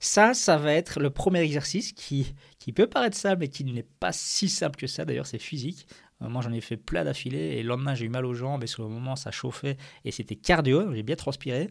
Ça, 0.00 0.34
ça 0.34 0.56
va 0.56 0.72
être 0.72 1.00
le 1.00 1.10
premier 1.10 1.40
exercice 1.40 1.92
qui, 1.92 2.34
qui 2.58 2.72
peut 2.72 2.86
paraître 2.86 3.16
simple 3.16 3.38
mais 3.40 3.48
qui 3.48 3.64
n'est 3.64 3.86
pas 4.00 4.12
si 4.12 4.48
simple 4.48 4.76
que 4.76 4.86
ça. 4.86 5.04
D'ailleurs, 5.04 5.26
c'est 5.26 5.38
physique. 5.38 5.86
Euh, 6.22 6.28
moi, 6.28 6.42
j'en 6.42 6.52
ai 6.52 6.60
fait 6.60 6.76
plein 6.76 7.04
d'affilée 7.04 7.56
et 7.56 7.62
le 7.62 7.68
lendemain, 7.68 7.94
j'ai 7.94 8.06
eu 8.06 8.08
mal 8.08 8.24
aux 8.24 8.34
jambes 8.34 8.62
et 8.64 8.66
sur 8.66 8.82
le 8.82 8.88
moment, 8.88 9.16
ça 9.16 9.30
chauffait 9.30 9.76
et 10.04 10.10
c'était 10.10 10.36
cardio. 10.36 10.94
J'ai 10.94 11.02
bien 11.02 11.16
transpiré. 11.16 11.70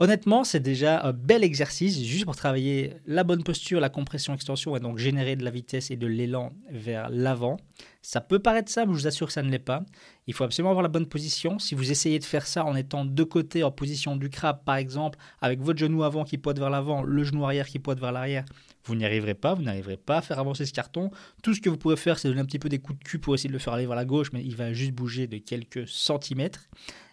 Honnêtement, 0.00 0.44
c'est 0.44 0.60
déjà 0.60 1.04
un 1.04 1.12
bel 1.12 1.42
exercice 1.42 2.00
juste 2.04 2.24
pour 2.24 2.36
travailler 2.36 2.92
la 3.04 3.24
bonne 3.24 3.42
posture, 3.42 3.80
la 3.80 3.88
compression, 3.88 4.32
extension 4.32 4.76
et 4.76 4.80
donc 4.80 4.96
générer 4.96 5.34
de 5.34 5.42
la 5.42 5.50
vitesse 5.50 5.90
et 5.90 5.96
de 5.96 6.06
l'élan 6.06 6.52
vers 6.70 7.10
l'avant. 7.10 7.56
Ça 8.00 8.20
peut 8.20 8.38
paraître 8.38 8.70
simple, 8.70 8.92
je 8.92 8.98
vous 9.00 9.06
assure 9.08 9.26
que 9.26 9.32
ça 9.32 9.42
ne 9.42 9.50
l'est 9.50 9.58
pas. 9.58 9.82
Il 10.28 10.34
faut 10.34 10.44
absolument 10.44 10.70
avoir 10.70 10.84
la 10.84 10.88
bonne 10.88 11.06
position. 11.06 11.58
Si 11.58 11.74
vous 11.74 11.90
essayez 11.90 12.20
de 12.20 12.24
faire 12.24 12.46
ça 12.46 12.64
en 12.64 12.76
étant 12.76 13.04
de 13.04 13.24
côté, 13.24 13.64
en 13.64 13.72
position 13.72 14.14
du 14.14 14.30
crabe 14.30 14.62
par 14.64 14.76
exemple, 14.76 15.18
avec 15.40 15.60
votre 15.60 15.80
genou 15.80 16.04
avant 16.04 16.22
qui 16.22 16.38
pointe 16.38 16.60
vers 16.60 16.70
l'avant, 16.70 17.02
le 17.02 17.24
genou 17.24 17.44
arrière 17.44 17.66
qui 17.66 17.80
pointe 17.80 17.98
vers 17.98 18.12
l'arrière, 18.12 18.44
vous 18.84 18.94
n'y 18.94 19.04
arriverez 19.04 19.34
pas. 19.34 19.54
Vous 19.54 19.62
n'arriverez 19.62 19.96
pas 19.96 20.18
à 20.18 20.22
faire 20.22 20.38
avancer 20.38 20.64
ce 20.64 20.72
carton. 20.72 21.10
Tout 21.42 21.54
ce 21.54 21.60
que 21.60 21.68
vous 21.68 21.76
pouvez 21.76 21.96
faire, 21.96 22.20
c'est 22.20 22.28
donner 22.28 22.40
un 22.40 22.46
petit 22.46 22.60
peu 22.60 22.68
des 22.68 22.78
coups 22.78 23.00
de 23.00 23.04
cul 23.04 23.18
pour 23.18 23.34
essayer 23.34 23.48
de 23.48 23.52
le 23.52 23.58
faire 23.58 23.72
aller 23.72 23.86
vers 23.86 23.96
la 23.96 24.04
gauche, 24.04 24.30
mais 24.32 24.44
il 24.44 24.54
va 24.54 24.72
juste 24.72 24.92
bouger 24.92 25.26
de 25.26 25.38
quelques 25.38 25.88
centimètres. 25.88 26.68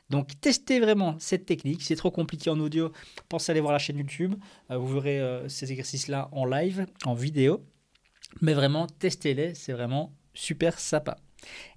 Donc 0.09 0.39
testez 0.39 0.79
vraiment 0.79 1.15
cette 1.19 1.45
technique. 1.45 1.81
c'est 1.81 1.95
trop 1.95 2.11
compliqué 2.11 2.49
en 2.49 2.59
audio, 2.59 2.91
pensez 3.29 3.51
à 3.51 3.53
aller 3.53 3.61
voir 3.61 3.73
la 3.73 3.79
chaîne 3.79 3.97
YouTube. 3.97 4.35
Euh, 4.71 4.77
vous 4.77 4.87
verrez 4.87 5.19
euh, 5.19 5.47
ces 5.49 5.71
exercices-là 5.71 6.29
en 6.31 6.45
live, 6.45 6.85
en 7.05 7.13
vidéo. 7.13 7.63
Mais 8.41 8.53
vraiment, 8.53 8.87
testez-les, 8.87 9.53
c'est 9.55 9.73
vraiment 9.73 10.13
super 10.33 10.79
sympa. 10.79 11.17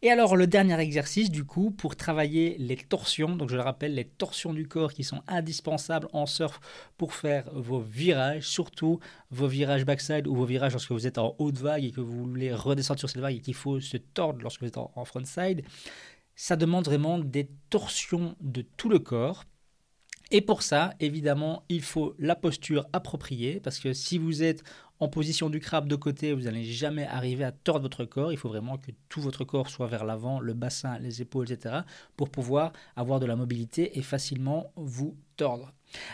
Et 0.00 0.10
alors 0.10 0.34
le 0.34 0.46
dernier 0.46 0.78
exercice 0.80 1.30
du 1.30 1.44
coup 1.44 1.70
pour 1.70 1.94
travailler 1.94 2.56
les 2.58 2.76
torsions, 2.76 3.36
donc 3.36 3.50
je 3.50 3.56
le 3.56 3.62
rappelle 3.62 3.94
les 3.94 4.06
torsions 4.06 4.54
du 4.54 4.66
corps 4.66 4.94
qui 4.94 5.04
sont 5.04 5.22
indispensables 5.26 6.08
en 6.14 6.24
surf 6.24 6.58
pour 6.96 7.12
faire 7.12 7.50
vos 7.52 7.80
virages, 7.80 8.44
surtout 8.48 8.98
vos 9.30 9.46
virages 9.46 9.84
backside 9.84 10.26
ou 10.26 10.34
vos 10.34 10.46
virages 10.46 10.72
lorsque 10.72 10.92
vous 10.92 11.06
êtes 11.06 11.18
en 11.18 11.34
haute 11.38 11.58
vague 11.58 11.84
et 11.84 11.90
que 11.90 12.00
vous 12.00 12.24
voulez 12.24 12.52
redescendre 12.54 12.98
sur 12.98 13.10
cette 13.10 13.20
vague 13.20 13.36
et 13.36 13.40
qu'il 13.40 13.54
faut 13.54 13.78
se 13.80 13.98
tordre 13.98 14.40
lorsque 14.40 14.62
vous 14.62 14.68
êtes 14.68 14.78
en 14.78 15.04
frontside 15.04 15.62
ça 16.38 16.54
demande 16.54 16.84
vraiment 16.84 17.18
des 17.18 17.50
torsions 17.68 18.36
de 18.40 18.62
tout 18.62 18.88
le 18.88 19.00
corps. 19.00 19.44
Et 20.30 20.40
pour 20.40 20.62
ça, 20.62 20.94
évidemment, 21.00 21.64
il 21.68 21.82
faut 21.82 22.14
la 22.20 22.36
posture 22.36 22.86
appropriée, 22.92 23.58
parce 23.58 23.80
que 23.80 23.92
si 23.92 24.18
vous 24.18 24.44
êtes 24.44 24.62
en 25.00 25.08
position 25.08 25.50
du 25.50 25.58
crabe 25.58 25.88
de 25.88 25.96
côté, 25.96 26.32
vous 26.32 26.42
n'allez 26.42 26.62
jamais 26.62 27.06
arriver 27.06 27.42
à 27.42 27.50
tordre 27.50 27.82
votre 27.82 28.04
corps. 28.04 28.30
Il 28.30 28.38
faut 28.38 28.48
vraiment 28.48 28.78
que 28.78 28.92
tout 29.08 29.20
votre 29.20 29.44
corps 29.44 29.68
soit 29.68 29.88
vers 29.88 30.04
l'avant, 30.04 30.38
le 30.38 30.54
bassin, 30.54 31.00
les 31.00 31.20
épaules, 31.20 31.50
etc., 31.50 31.80
pour 32.16 32.30
pouvoir 32.30 32.72
avoir 32.94 33.18
de 33.18 33.26
la 33.26 33.34
mobilité 33.34 33.98
et 33.98 34.02
facilement 34.02 34.72
vous 34.76 35.16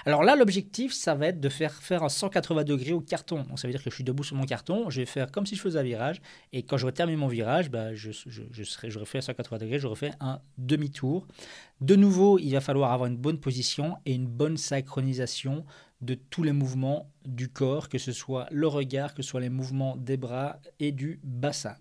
Alors 0.04 0.22
là, 0.22 0.36
l'objectif, 0.36 0.92
ça 0.92 1.14
va 1.14 1.28
être 1.28 1.40
de 1.40 1.48
faire 1.48 1.72
faire 1.72 2.02
un 2.02 2.08
180 2.08 2.64
degrés 2.64 2.92
au 2.92 3.00
carton. 3.00 3.42
Donc 3.42 3.58
ça 3.58 3.66
veut 3.66 3.72
dire 3.72 3.82
que 3.82 3.90
je 3.90 3.94
suis 3.94 4.04
debout 4.04 4.22
sur 4.22 4.36
mon 4.36 4.44
carton, 4.44 4.88
je 4.90 5.00
vais 5.00 5.06
faire 5.06 5.30
comme 5.32 5.46
si 5.46 5.56
je 5.56 5.60
faisais 5.60 5.78
un 5.78 5.82
virage, 5.82 6.20
et 6.52 6.62
quand 6.62 6.76
j'aurai 6.76 6.92
terminé 6.92 7.16
mon 7.16 7.26
virage, 7.26 7.70
bah, 7.70 7.94
je, 7.94 8.10
je, 8.12 8.42
j'aurai 8.84 9.06
fait 9.06 9.18
un 9.18 9.22
180 9.22 9.58
degrés, 9.58 9.78
j'aurai 9.78 9.96
fait 9.96 10.12
un 10.20 10.40
demi-tour. 10.58 11.26
De 11.80 11.96
nouveau, 11.96 12.38
il 12.38 12.52
va 12.52 12.60
falloir 12.60 12.92
avoir 12.92 13.08
une 13.08 13.16
bonne 13.16 13.40
position 13.40 13.96
et 14.06 14.14
une 14.14 14.26
bonne 14.28 14.56
synchronisation 14.56 15.64
de 16.00 16.14
tous 16.14 16.42
les 16.42 16.52
mouvements 16.52 17.10
du 17.24 17.48
corps, 17.48 17.88
que 17.88 17.98
ce 17.98 18.12
soit 18.12 18.46
le 18.50 18.68
regard, 18.68 19.14
que 19.14 19.22
ce 19.22 19.28
soit 19.30 19.40
les 19.40 19.48
mouvements 19.48 19.96
des 19.96 20.16
bras 20.16 20.60
et 20.78 20.92
du 20.92 21.20
bassin. 21.24 21.76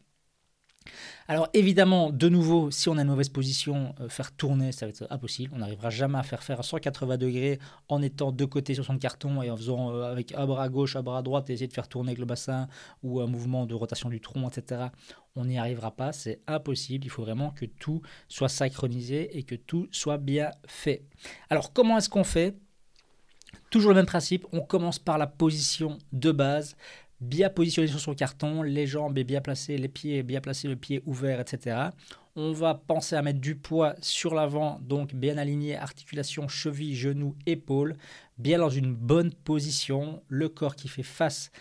Alors 1.28 1.50
évidemment, 1.54 2.12
de 2.12 2.30
nouveau, 2.30 2.72
si 2.72 2.90
on 2.90 2.98
a 2.98 3.02
une 3.02 3.08
mauvaise 3.08 3.30
position, 3.30 3.96
euh, 4.00 4.10
faire 4.10 4.32
tourner, 4.32 4.72
ça 4.72 4.86
va 4.86 4.90
être 4.90 5.08
impossible. 5.10 5.54
On 5.56 5.60
n'arrivera 5.60 5.90
jamais 5.90 6.18
à 6.18 6.24
faire 6.24 6.44
faire 6.44 6.60
à 6.60 6.64
180 6.64 7.18
degrés 7.18 7.60
en 7.88 8.02
étant 8.02 8.32
de 8.32 8.46
côté 8.46 8.74
sur 8.74 8.86
son 8.86 8.98
carton 8.98 9.42
et 9.42 9.50
en 9.50 9.58
faisant 9.58 9.92
euh, 9.92 10.12
avec 10.12 10.34
un 10.34 10.46
bras 10.46 10.70
gauche, 10.70 10.96
un 10.96 11.04
bras 11.04 11.22
droite 11.22 11.50
et 11.50 11.54
essayer 11.54 11.68
de 11.68 11.74
faire 11.74 11.88
tourner 11.88 12.10
avec 12.10 12.20
le 12.20 12.26
bassin 12.26 12.68
ou 13.04 13.22
un 13.22 13.28
mouvement 13.28 13.66
de 13.66 13.74
rotation 13.74 14.10
du 14.10 14.20
tronc, 14.20 14.50
etc. 14.50 14.86
On 15.36 15.46
n'y 15.46 15.58
arrivera 15.58 15.92
pas, 15.92 16.12
c'est 16.12 16.42
impossible. 16.48 17.06
Il 17.06 17.10
faut 17.10 17.24
vraiment 17.24 17.52
que 17.52 17.66
tout 17.66 18.02
soit 18.28 18.50
synchronisé 18.50 19.38
et 19.38 19.44
que 19.44 19.56
tout 19.56 19.88
soit 19.92 20.18
bien 20.18 20.52
fait. 20.68 21.06
Alors 21.50 21.74
comment 21.74 21.98
est-ce 21.98 22.10
qu'on 22.10 22.24
fait? 22.24 22.56
Toujours 23.70 23.92
le 23.92 23.96
même 23.96 24.06
principe, 24.06 24.46
on 24.52 24.62
commence 24.62 25.00
par 25.00 25.18
la 25.18 25.28
position 25.28 25.98
de 26.12 26.32
base 26.32 26.76
bien 27.24 27.50
positionné 27.50 27.88
sur 27.88 28.00
son 28.00 28.14
carton, 28.14 28.62
les 28.62 28.86
jambes 28.86 29.18
bien 29.20 29.42
placées, 29.42 29.78
les 29.78 29.88
pieds 29.88 30.24
bien 30.24 30.42
placés, 30.42 30.68
le 30.68 30.76
pied 30.76 31.02
ouvert, 31.06 31.40
etc. 31.40 31.90
On 32.36 32.52
va 32.52 32.74
penser 32.74 33.16
à 33.16 33.22
mettre 33.22 33.40
du 33.40 33.56
poids 33.56 33.96
sur 34.02 34.34
l'avant, 34.34 34.80
donc 34.82 35.14
bien 35.14 35.38
aligné, 35.38 35.76
articulation, 35.76 36.48
cheville, 36.48 36.96
genou, 36.96 37.36
épaule, 37.46 37.96
bien 38.38 38.60
dans 38.60 38.70
une 38.70 38.94
bonne 38.94 39.32
position, 39.32 40.22
le 40.28 40.50
corps 40.50 40.76
qui 40.76 40.88
fait 40.88 41.04
face 41.04 41.52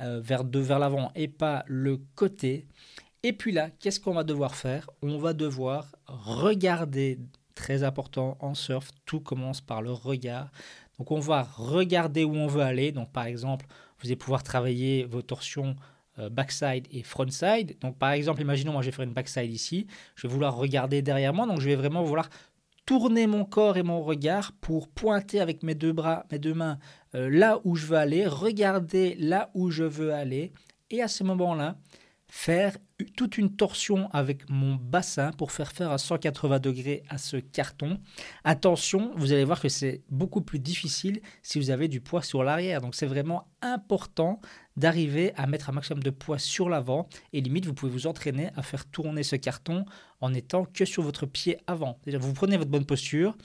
euh, 0.00 0.20
vers, 0.22 0.44
vers 0.44 0.78
l'avant 0.78 1.10
et 1.14 1.28
pas 1.28 1.64
le 1.66 1.98
côté. 2.14 2.66
Et 3.22 3.32
puis 3.32 3.52
là, 3.52 3.70
qu'est-ce 3.80 3.98
qu'on 3.98 4.14
va 4.14 4.24
devoir 4.24 4.54
faire? 4.54 4.88
On 5.02 5.18
va 5.18 5.32
devoir 5.32 5.86
regarder, 6.06 7.18
très 7.54 7.82
important 7.82 8.36
en 8.40 8.54
surf, 8.54 8.90
tout 9.06 9.20
commence 9.20 9.60
par 9.60 9.82
le 9.82 9.90
regard. 9.90 10.50
Donc 10.98 11.10
on 11.10 11.20
va 11.20 11.42
regarder 11.42 12.24
où 12.24 12.34
on 12.34 12.46
veut 12.46 12.62
aller. 12.62 12.92
Donc 12.92 13.10
par 13.12 13.24
exemple, 13.24 13.66
vous 14.00 14.08
allez 14.08 14.16
pouvoir 14.16 14.42
travailler 14.42 15.04
vos 15.04 15.22
torsions 15.22 15.76
euh, 16.18 16.28
backside 16.28 16.86
et 16.90 17.02
frontside. 17.02 17.78
Donc 17.80 17.98
par 17.98 18.10
exemple, 18.10 18.40
imaginons 18.40 18.72
moi 18.72 18.82
je 18.82 18.86
vais 18.86 18.92
faire 18.92 19.04
une 19.04 19.12
backside 19.12 19.52
ici, 19.52 19.86
je 20.16 20.26
vais 20.26 20.32
vouloir 20.32 20.56
regarder 20.56 21.02
derrière 21.02 21.32
moi, 21.32 21.46
donc 21.46 21.60
je 21.60 21.66
vais 21.66 21.76
vraiment 21.76 22.02
vouloir 22.02 22.28
tourner 22.86 23.26
mon 23.26 23.44
corps 23.44 23.76
et 23.76 23.82
mon 23.82 24.00
regard 24.00 24.52
pour 24.60 24.88
pointer 24.88 25.40
avec 25.40 25.62
mes 25.62 25.74
deux 25.74 25.92
bras, 25.92 26.24
mes 26.32 26.38
deux 26.38 26.54
mains 26.54 26.78
euh, 27.14 27.28
là 27.30 27.60
où 27.64 27.76
je 27.76 27.86
veux 27.86 27.96
aller, 27.96 28.26
regarder 28.26 29.14
là 29.16 29.50
où 29.54 29.70
je 29.70 29.84
veux 29.84 30.12
aller, 30.12 30.52
et 30.90 31.02
à 31.02 31.08
ce 31.08 31.22
moment-là, 31.24 31.76
faire 32.28 32.76
toute 33.16 33.38
une 33.38 33.54
torsion 33.54 34.08
avec 34.10 34.48
mon 34.50 34.74
bassin 34.74 35.30
pour 35.32 35.50
faire 35.52 35.72
faire 35.72 35.90
à 35.90 35.98
180 35.98 36.58
degrés 36.58 37.02
à 37.08 37.16
ce 37.16 37.36
carton. 37.36 37.98
Attention, 38.44 39.12
vous 39.16 39.32
allez 39.32 39.44
voir 39.44 39.60
que 39.60 39.68
c'est 39.68 40.02
beaucoup 40.10 40.42
plus 40.42 40.58
difficile 40.58 41.20
si 41.42 41.58
vous 41.58 41.70
avez 41.70 41.88
du 41.88 42.00
poids 42.00 42.22
sur 42.22 42.44
l'arrière. 42.44 42.80
Donc 42.80 42.94
c'est 42.94 43.06
vraiment 43.06 43.48
important 43.62 44.40
d'arriver 44.76 45.32
à 45.36 45.46
mettre 45.46 45.70
un 45.70 45.72
maximum 45.72 46.02
de 46.02 46.10
poids 46.10 46.38
sur 46.38 46.68
l'avant 46.68 47.08
et 47.32 47.40
limite 47.40 47.66
vous 47.66 47.74
pouvez 47.74 47.90
vous 47.90 48.06
entraîner 48.06 48.50
à 48.56 48.62
faire 48.62 48.84
tourner 48.84 49.22
ce 49.22 49.36
carton 49.36 49.84
en 50.20 50.34
étant 50.34 50.64
que 50.64 50.84
sur 50.84 51.02
votre 51.02 51.26
pied 51.26 51.58
avant. 51.66 51.98
Vous 52.06 52.34
prenez 52.34 52.56
votre 52.56 52.70
bonne 52.70 52.86
posture, 52.86 53.36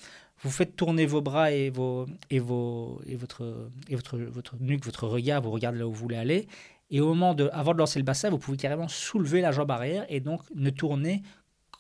vous 0.44 0.52
faites 0.52 0.76
tourner 0.76 1.06
vos 1.06 1.22
bras 1.22 1.52
et, 1.52 1.70
vos, 1.70 2.06
et, 2.30 2.40
vos, 2.40 3.02
et, 3.06 3.16
votre, 3.16 3.70
et 3.88 3.96
votre, 3.96 4.18
votre 4.18 4.58
nuque, 4.60 4.86
votre 4.86 5.08
regard, 5.08 5.42
vous 5.42 5.52
regardez 5.52 5.80
là 5.80 5.88
où 5.88 5.94
vous 5.94 6.00
voulez 6.00 6.18
aller. 6.18 6.48
Et 6.94 7.02
au 7.02 7.08
moment 7.08 7.34
de, 7.34 7.50
avant 7.54 7.74
de 7.74 7.80
lancer 7.80 7.98
le 7.98 8.06
bassin, 8.06 8.30
vous 8.30 8.38
pouvez 8.38 8.56
carrément 8.56 8.88
soulever 8.88 9.42
la 9.42 9.52
jambe 9.52 9.72
arrière 9.72 10.06
et 10.10 10.20
donc 10.20 10.42
ne 10.54 10.70
tourner 10.70 11.24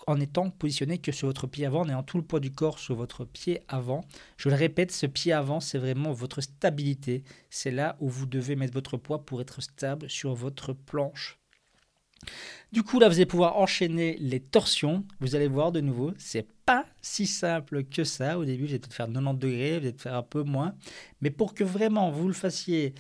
en 0.08 0.20
étant 0.20 0.50
positionné 0.50 0.98
que 0.98 1.12
sur 1.12 1.28
votre 1.28 1.46
pied 1.46 1.68
avant, 1.68 1.82
en 1.82 1.88
ayant 1.88 2.02
tout 2.02 2.18
le 2.18 2.24
poids 2.24 2.40
du 2.40 2.52
corps 2.52 2.80
sur 2.80 2.96
votre 2.96 3.24
pied 3.24 3.62
avant. 3.68 4.04
Je 4.38 4.50
le 4.50 4.56
répète, 4.56 4.92
ce 4.92 5.06
pied 5.06 5.32
avant, 5.32 5.60
c'est 5.60 5.78
vraiment 5.78 6.12
votre 6.14 6.42
stabilité. 6.42 7.24
C'est 7.52 7.70
là 7.70 7.96
où 8.00 8.10
vous 8.10 8.26
devez 8.26 8.56
mettre 8.56 8.74
votre 8.74 8.98
poids 8.98 9.24
pour 9.24 9.40
être 9.40 9.62
stable 9.62 10.10
sur 10.10 10.34
votre 10.34 10.74
planche. 10.74 11.38
Du 12.72 12.82
coup, 12.82 13.00
là, 13.00 13.08
vous 13.08 13.16
allez 13.16 13.28
pouvoir 13.28 13.58
enchaîner 13.58 14.18
les 14.20 14.40
torsions. 14.40 15.06
Vous 15.20 15.36
allez 15.36 15.48
voir 15.48 15.72
de 15.72 15.80
nouveau, 15.80 16.12
c'est 16.18 16.48
pas 16.66 16.88
si 17.04 17.28
simple 17.28 17.84
que 17.84 18.04
ça. 18.04 18.40
Au 18.40 18.46
début, 18.46 18.64
vous 18.64 18.72
allez 18.72 18.80
peut-être 18.80 18.96
faire 18.96 19.06
90 19.06 19.38
degrés, 19.38 19.70
vous 19.70 19.76
allez 19.76 19.92
peut-être 19.92 20.02
faire 20.02 20.16
un 20.16 20.24
peu 20.24 20.42
moins. 20.42 20.74
Mais 21.22 21.30
pour 21.30 21.54
que 21.54 21.64
vraiment 21.64 22.10
vous 22.10 22.28
le 22.28 22.34
fassiez 22.34 22.96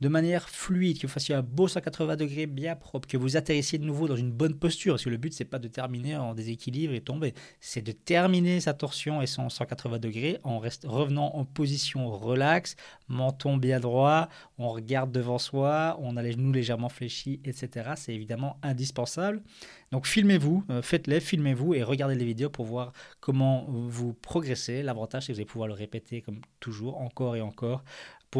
de 0.00 0.08
manière 0.08 0.48
fluide, 0.48 0.98
que 0.98 1.06
vous 1.06 1.12
fassiez 1.12 1.34
un 1.34 1.42
beau 1.42 1.68
180 1.68 2.16
degrés 2.16 2.46
bien 2.46 2.76
propre, 2.76 3.08
que 3.08 3.16
vous 3.16 3.36
atterrissiez 3.36 3.78
de 3.78 3.84
nouveau 3.84 4.08
dans 4.08 4.16
une 4.16 4.30
bonne 4.30 4.54
posture, 4.54 4.94
parce 4.94 5.04
que 5.04 5.10
le 5.10 5.16
but 5.16 5.32
c'est 5.32 5.44
pas 5.44 5.58
de 5.58 5.68
terminer 5.68 6.16
en 6.16 6.34
déséquilibre 6.34 6.94
et 6.94 7.00
tomber, 7.00 7.34
c'est 7.60 7.82
de 7.82 7.92
terminer 7.92 8.60
sa 8.60 8.74
torsion 8.74 9.22
et 9.22 9.26
son 9.26 9.48
180 9.48 9.98
degrés 9.98 10.38
en 10.42 10.60
revenant 10.84 11.34
en 11.34 11.44
position 11.44 12.10
relaxe, 12.10 12.76
menton 13.08 13.56
bien 13.56 13.80
droit, 13.80 14.28
on 14.58 14.68
regarde 14.68 15.12
devant 15.12 15.38
soi, 15.38 15.96
on 16.00 16.16
a 16.16 16.22
les 16.22 16.32
genoux 16.32 16.52
légèrement 16.52 16.88
fléchis, 16.88 17.40
etc. 17.44 17.92
C'est 17.96 18.14
évidemment 18.14 18.58
indispensable. 18.62 19.42
Donc 19.92 20.06
filmez-vous, 20.06 20.64
euh, 20.70 20.82
faites-les, 20.82 21.20
filmez-vous 21.20 21.74
et 21.74 21.82
regardez 21.82 22.16
les 22.16 22.24
vidéos 22.24 22.50
pour 22.50 22.64
voir 22.64 22.92
comment 23.20 23.66
vous 23.68 24.14
progressez. 24.14 24.82
L'avantage 24.82 25.24
c'est 25.24 25.32
que 25.32 25.36
vous 25.36 25.40
allez 25.40 25.46
pouvoir 25.46 25.68
le 25.68 25.74
répéter 25.74 26.20
comme 26.20 26.40
toujours, 26.60 27.00
encore 27.00 27.36
et 27.36 27.40
encore, 27.40 27.84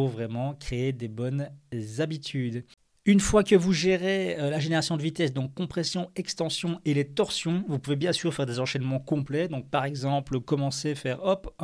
vraiment 0.05 0.53
créer 0.53 0.93
des 0.93 1.07
bonnes 1.07 1.49
habitudes. 1.97 2.63
Une 3.07 3.21
fois 3.21 3.41
que 3.41 3.55
vous 3.55 3.71
gérez 3.71 4.37
euh, 4.37 4.49
la 4.49 4.59
génération 4.59 4.97
de 4.97 5.01
vitesse, 5.01 5.31
donc 5.31 5.53
compression, 5.53 6.11
extension 6.17 6.81
et 6.83 6.93
les 6.93 7.05
torsions, 7.05 7.63
vous 7.69 7.79
pouvez 7.79 7.95
bien 7.95 8.11
sûr 8.11 8.33
faire 8.33 8.45
des 8.45 8.59
enchaînements 8.59 8.99
complets. 8.99 9.47
Donc 9.47 9.69
par 9.69 9.85
exemple, 9.85 10.41
commencer, 10.41 10.93
faire 10.93 11.23
hop, 11.23 11.55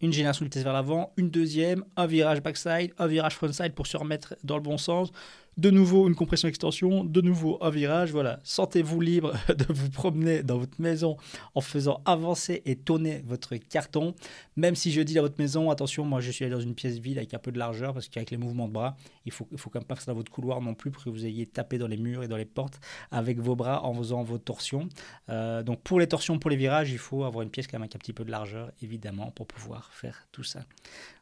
une 0.00 0.12
génération 0.12 0.44
de 0.44 0.46
vitesse 0.46 0.64
vers 0.64 0.72
l'avant, 0.72 1.12
une 1.16 1.30
deuxième, 1.30 1.84
un 1.96 2.06
virage 2.06 2.42
backside, 2.42 2.92
un 2.98 3.06
virage 3.06 3.36
frontside 3.36 3.74
pour 3.74 3.86
se 3.86 3.96
remettre 3.96 4.34
dans 4.42 4.56
le 4.56 4.62
bon 4.62 4.76
sens, 4.76 5.12
de 5.56 5.70
nouveau 5.70 6.08
une 6.08 6.14
compression 6.14 6.48
extension, 6.48 7.04
de 7.04 7.20
nouveau 7.20 7.58
un 7.60 7.70
virage, 7.70 8.12
voilà. 8.12 8.40
Sentez-vous 8.44 9.00
libre 9.00 9.32
de 9.48 9.66
vous 9.68 9.90
promener 9.90 10.42
dans 10.42 10.58
votre 10.58 10.80
maison 10.80 11.16
en 11.54 11.60
faisant 11.60 12.00
avancer 12.04 12.62
et 12.64 12.76
tourner 12.76 13.22
votre 13.26 13.56
carton. 13.56 14.14
Même 14.56 14.74
si 14.74 14.92
je 14.92 15.00
dis 15.00 15.14
dans 15.14 15.22
votre 15.22 15.38
maison, 15.38 15.70
attention, 15.70 16.04
moi 16.04 16.20
je 16.20 16.30
suis 16.30 16.44
allé 16.44 16.54
dans 16.54 16.60
une 16.60 16.74
pièce 16.74 16.98
vide 16.98 17.18
avec 17.18 17.34
un 17.34 17.38
peu 17.38 17.52
de 17.52 17.58
largeur 17.58 17.92
parce 17.94 18.08
qu'avec 18.08 18.30
les 18.30 18.36
mouvements 18.36 18.68
de 18.68 18.72
bras, 18.72 18.96
il 19.26 19.32
faut, 19.32 19.46
il 19.52 19.58
faut 19.58 19.70
quand 19.70 19.80
même 19.80 19.86
pas 19.86 19.96
faire 19.96 20.04
ça 20.04 20.12
dans 20.12 20.16
votre 20.16 20.32
couloir 20.32 20.60
non 20.60 20.74
plus 20.74 20.90
pour 20.90 21.04
que 21.04 21.10
vous 21.10 21.26
ayez 21.26 21.46
tapé 21.46 21.78
dans 21.78 21.88
les 21.88 21.96
murs 21.96 22.22
et 22.22 22.28
dans 22.28 22.36
les 22.36 22.44
portes 22.44 22.80
avec 23.10 23.38
vos 23.38 23.56
bras 23.56 23.84
en 23.84 23.94
faisant 23.94 24.22
vos 24.22 24.38
torsions. 24.38 24.88
Euh, 25.28 25.62
donc 25.62 25.82
pour 25.82 26.00
les 26.00 26.06
torsions, 26.06 26.38
pour 26.38 26.50
les 26.50 26.56
virages, 26.56 26.90
il 26.90 26.98
faut 26.98 27.24
avoir 27.24 27.42
une 27.42 27.50
pièce 27.50 27.66
quand 27.66 27.74
même 27.74 27.82
avec 27.82 27.96
un 27.96 27.98
petit 27.98 28.12
peu 28.12 28.24
de 28.24 28.30
largeur 28.30 28.70
évidemment 28.82 29.30
pour 29.32 29.46
pouvoir 29.46 29.90
faire 29.92 30.26
tout 30.32 30.44
ça. 30.44 30.60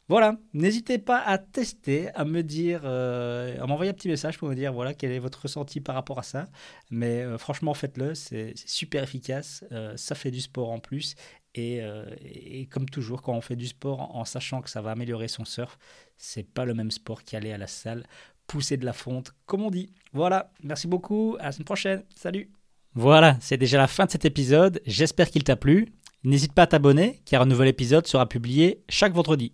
Voilà, 0.08 0.38
n'hésitez 0.54 0.96
pas 0.96 1.18
à 1.18 1.36
tester, 1.36 2.08
à 2.14 2.24
me 2.24 2.42
dire, 2.42 2.80
euh, 2.84 3.62
à 3.62 3.66
m'envoyer 3.66 3.90
un 3.90 3.94
petit 3.94 4.08
message 4.08 4.38
pour 4.38 4.48
me 4.48 4.54
dire 4.54 4.72
voilà 4.72 4.94
quel 4.94 5.12
est 5.12 5.18
votre 5.18 5.42
ressenti 5.42 5.82
par 5.82 5.94
rapport 5.94 6.18
à 6.18 6.22
ça. 6.22 6.46
Mais 6.90 7.20
euh, 7.20 7.36
franchement, 7.36 7.74
faites-le, 7.74 8.14
c'est 8.14 8.54
super 8.56 9.02
efficace, 9.02 9.64
euh, 9.70 9.94
ça 9.98 10.14
fait 10.14 10.30
du 10.30 10.40
sport 10.40 10.70
en 10.70 10.78
plus. 10.78 11.14
Et, 11.54 12.68
comme 12.70 12.88
toujours, 12.88 13.20
quand 13.20 13.34
on 13.34 13.40
fait 13.40 13.56
du 13.56 13.66
sport 13.66 14.14
en, 14.14 14.24
sachant 14.24 14.62
que 14.62 14.70
ça 14.70 14.80
va 14.80 14.92
améliorer 14.92 15.26
son 15.26 15.44
surf, 15.44 15.76
c'est 16.16 16.44
pas 16.44 16.64
le 16.64 16.72
même 16.72 16.92
sport 16.92 17.24
qu'aller 17.24 17.50
à 17.50 17.58
la 17.58 17.66
salle, 17.66 18.04
pousser 18.46 18.76
de 18.76 18.84
la 18.84 18.92
fonte, 18.92 19.32
comme 19.44 19.62
on 19.62 19.70
dit. 19.70 19.92
Voilà, 20.12 20.52
merci 20.62 20.86
beaucoup, 20.86 21.36
à 21.40 21.46
la 21.46 21.52
semaine 21.52 21.64
prochaine, 21.64 22.04
salut. 22.14 22.52
Voilà, 22.94 23.36
c'est 23.40 23.56
déjà 23.56 23.76
la 23.76 23.88
fin 23.88 24.06
de 24.06 24.12
cet 24.12 24.24
épisode. 24.24 24.80
J'espère 24.86 25.32
qu'il 25.32 25.42
t'a 25.42 25.56
plu. 25.56 25.88
N'hésite 26.22 26.52
pas 26.52 26.62
à 26.62 26.66
t'abonner 26.68 27.22
car 27.24 27.42
un 27.42 27.46
nouvel 27.46 27.66
épisode 27.66 28.06
sera 28.06 28.28
publié 28.28 28.84
chaque 28.88 29.12
vendredi 29.12 29.50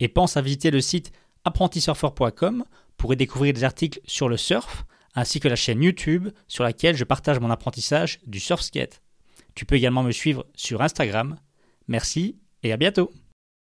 et 0.00 0.08
pense 0.08 0.36
à 0.36 0.42
visiter 0.42 0.70
le 0.70 0.80
site 0.80 1.12
apprentisurfer.com 1.44 2.64
pour 2.96 3.12
y 3.12 3.16
découvrir 3.16 3.52
des 3.52 3.64
articles 3.64 4.00
sur 4.06 4.28
le 4.28 4.36
surf, 4.36 4.84
ainsi 5.14 5.40
que 5.40 5.48
la 5.48 5.56
chaîne 5.56 5.82
YouTube 5.82 6.28
sur 6.48 6.64
laquelle 6.64 6.96
je 6.96 7.04
partage 7.04 7.40
mon 7.40 7.50
apprentissage 7.50 8.20
du 8.26 8.40
surf 8.40 8.62
skate. 8.62 9.02
Tu 9.54 9.64
peux 9.64 9.76
également 9.76 10.02
me 10.02 10.12
suivre 10.12 10.46
sur 10.54 10.82
Instagram. 10.82 11.36
Merci 11.86 12.38
et 12.62 12.72
à 12.72 12.76
bientôt 12.76 13.12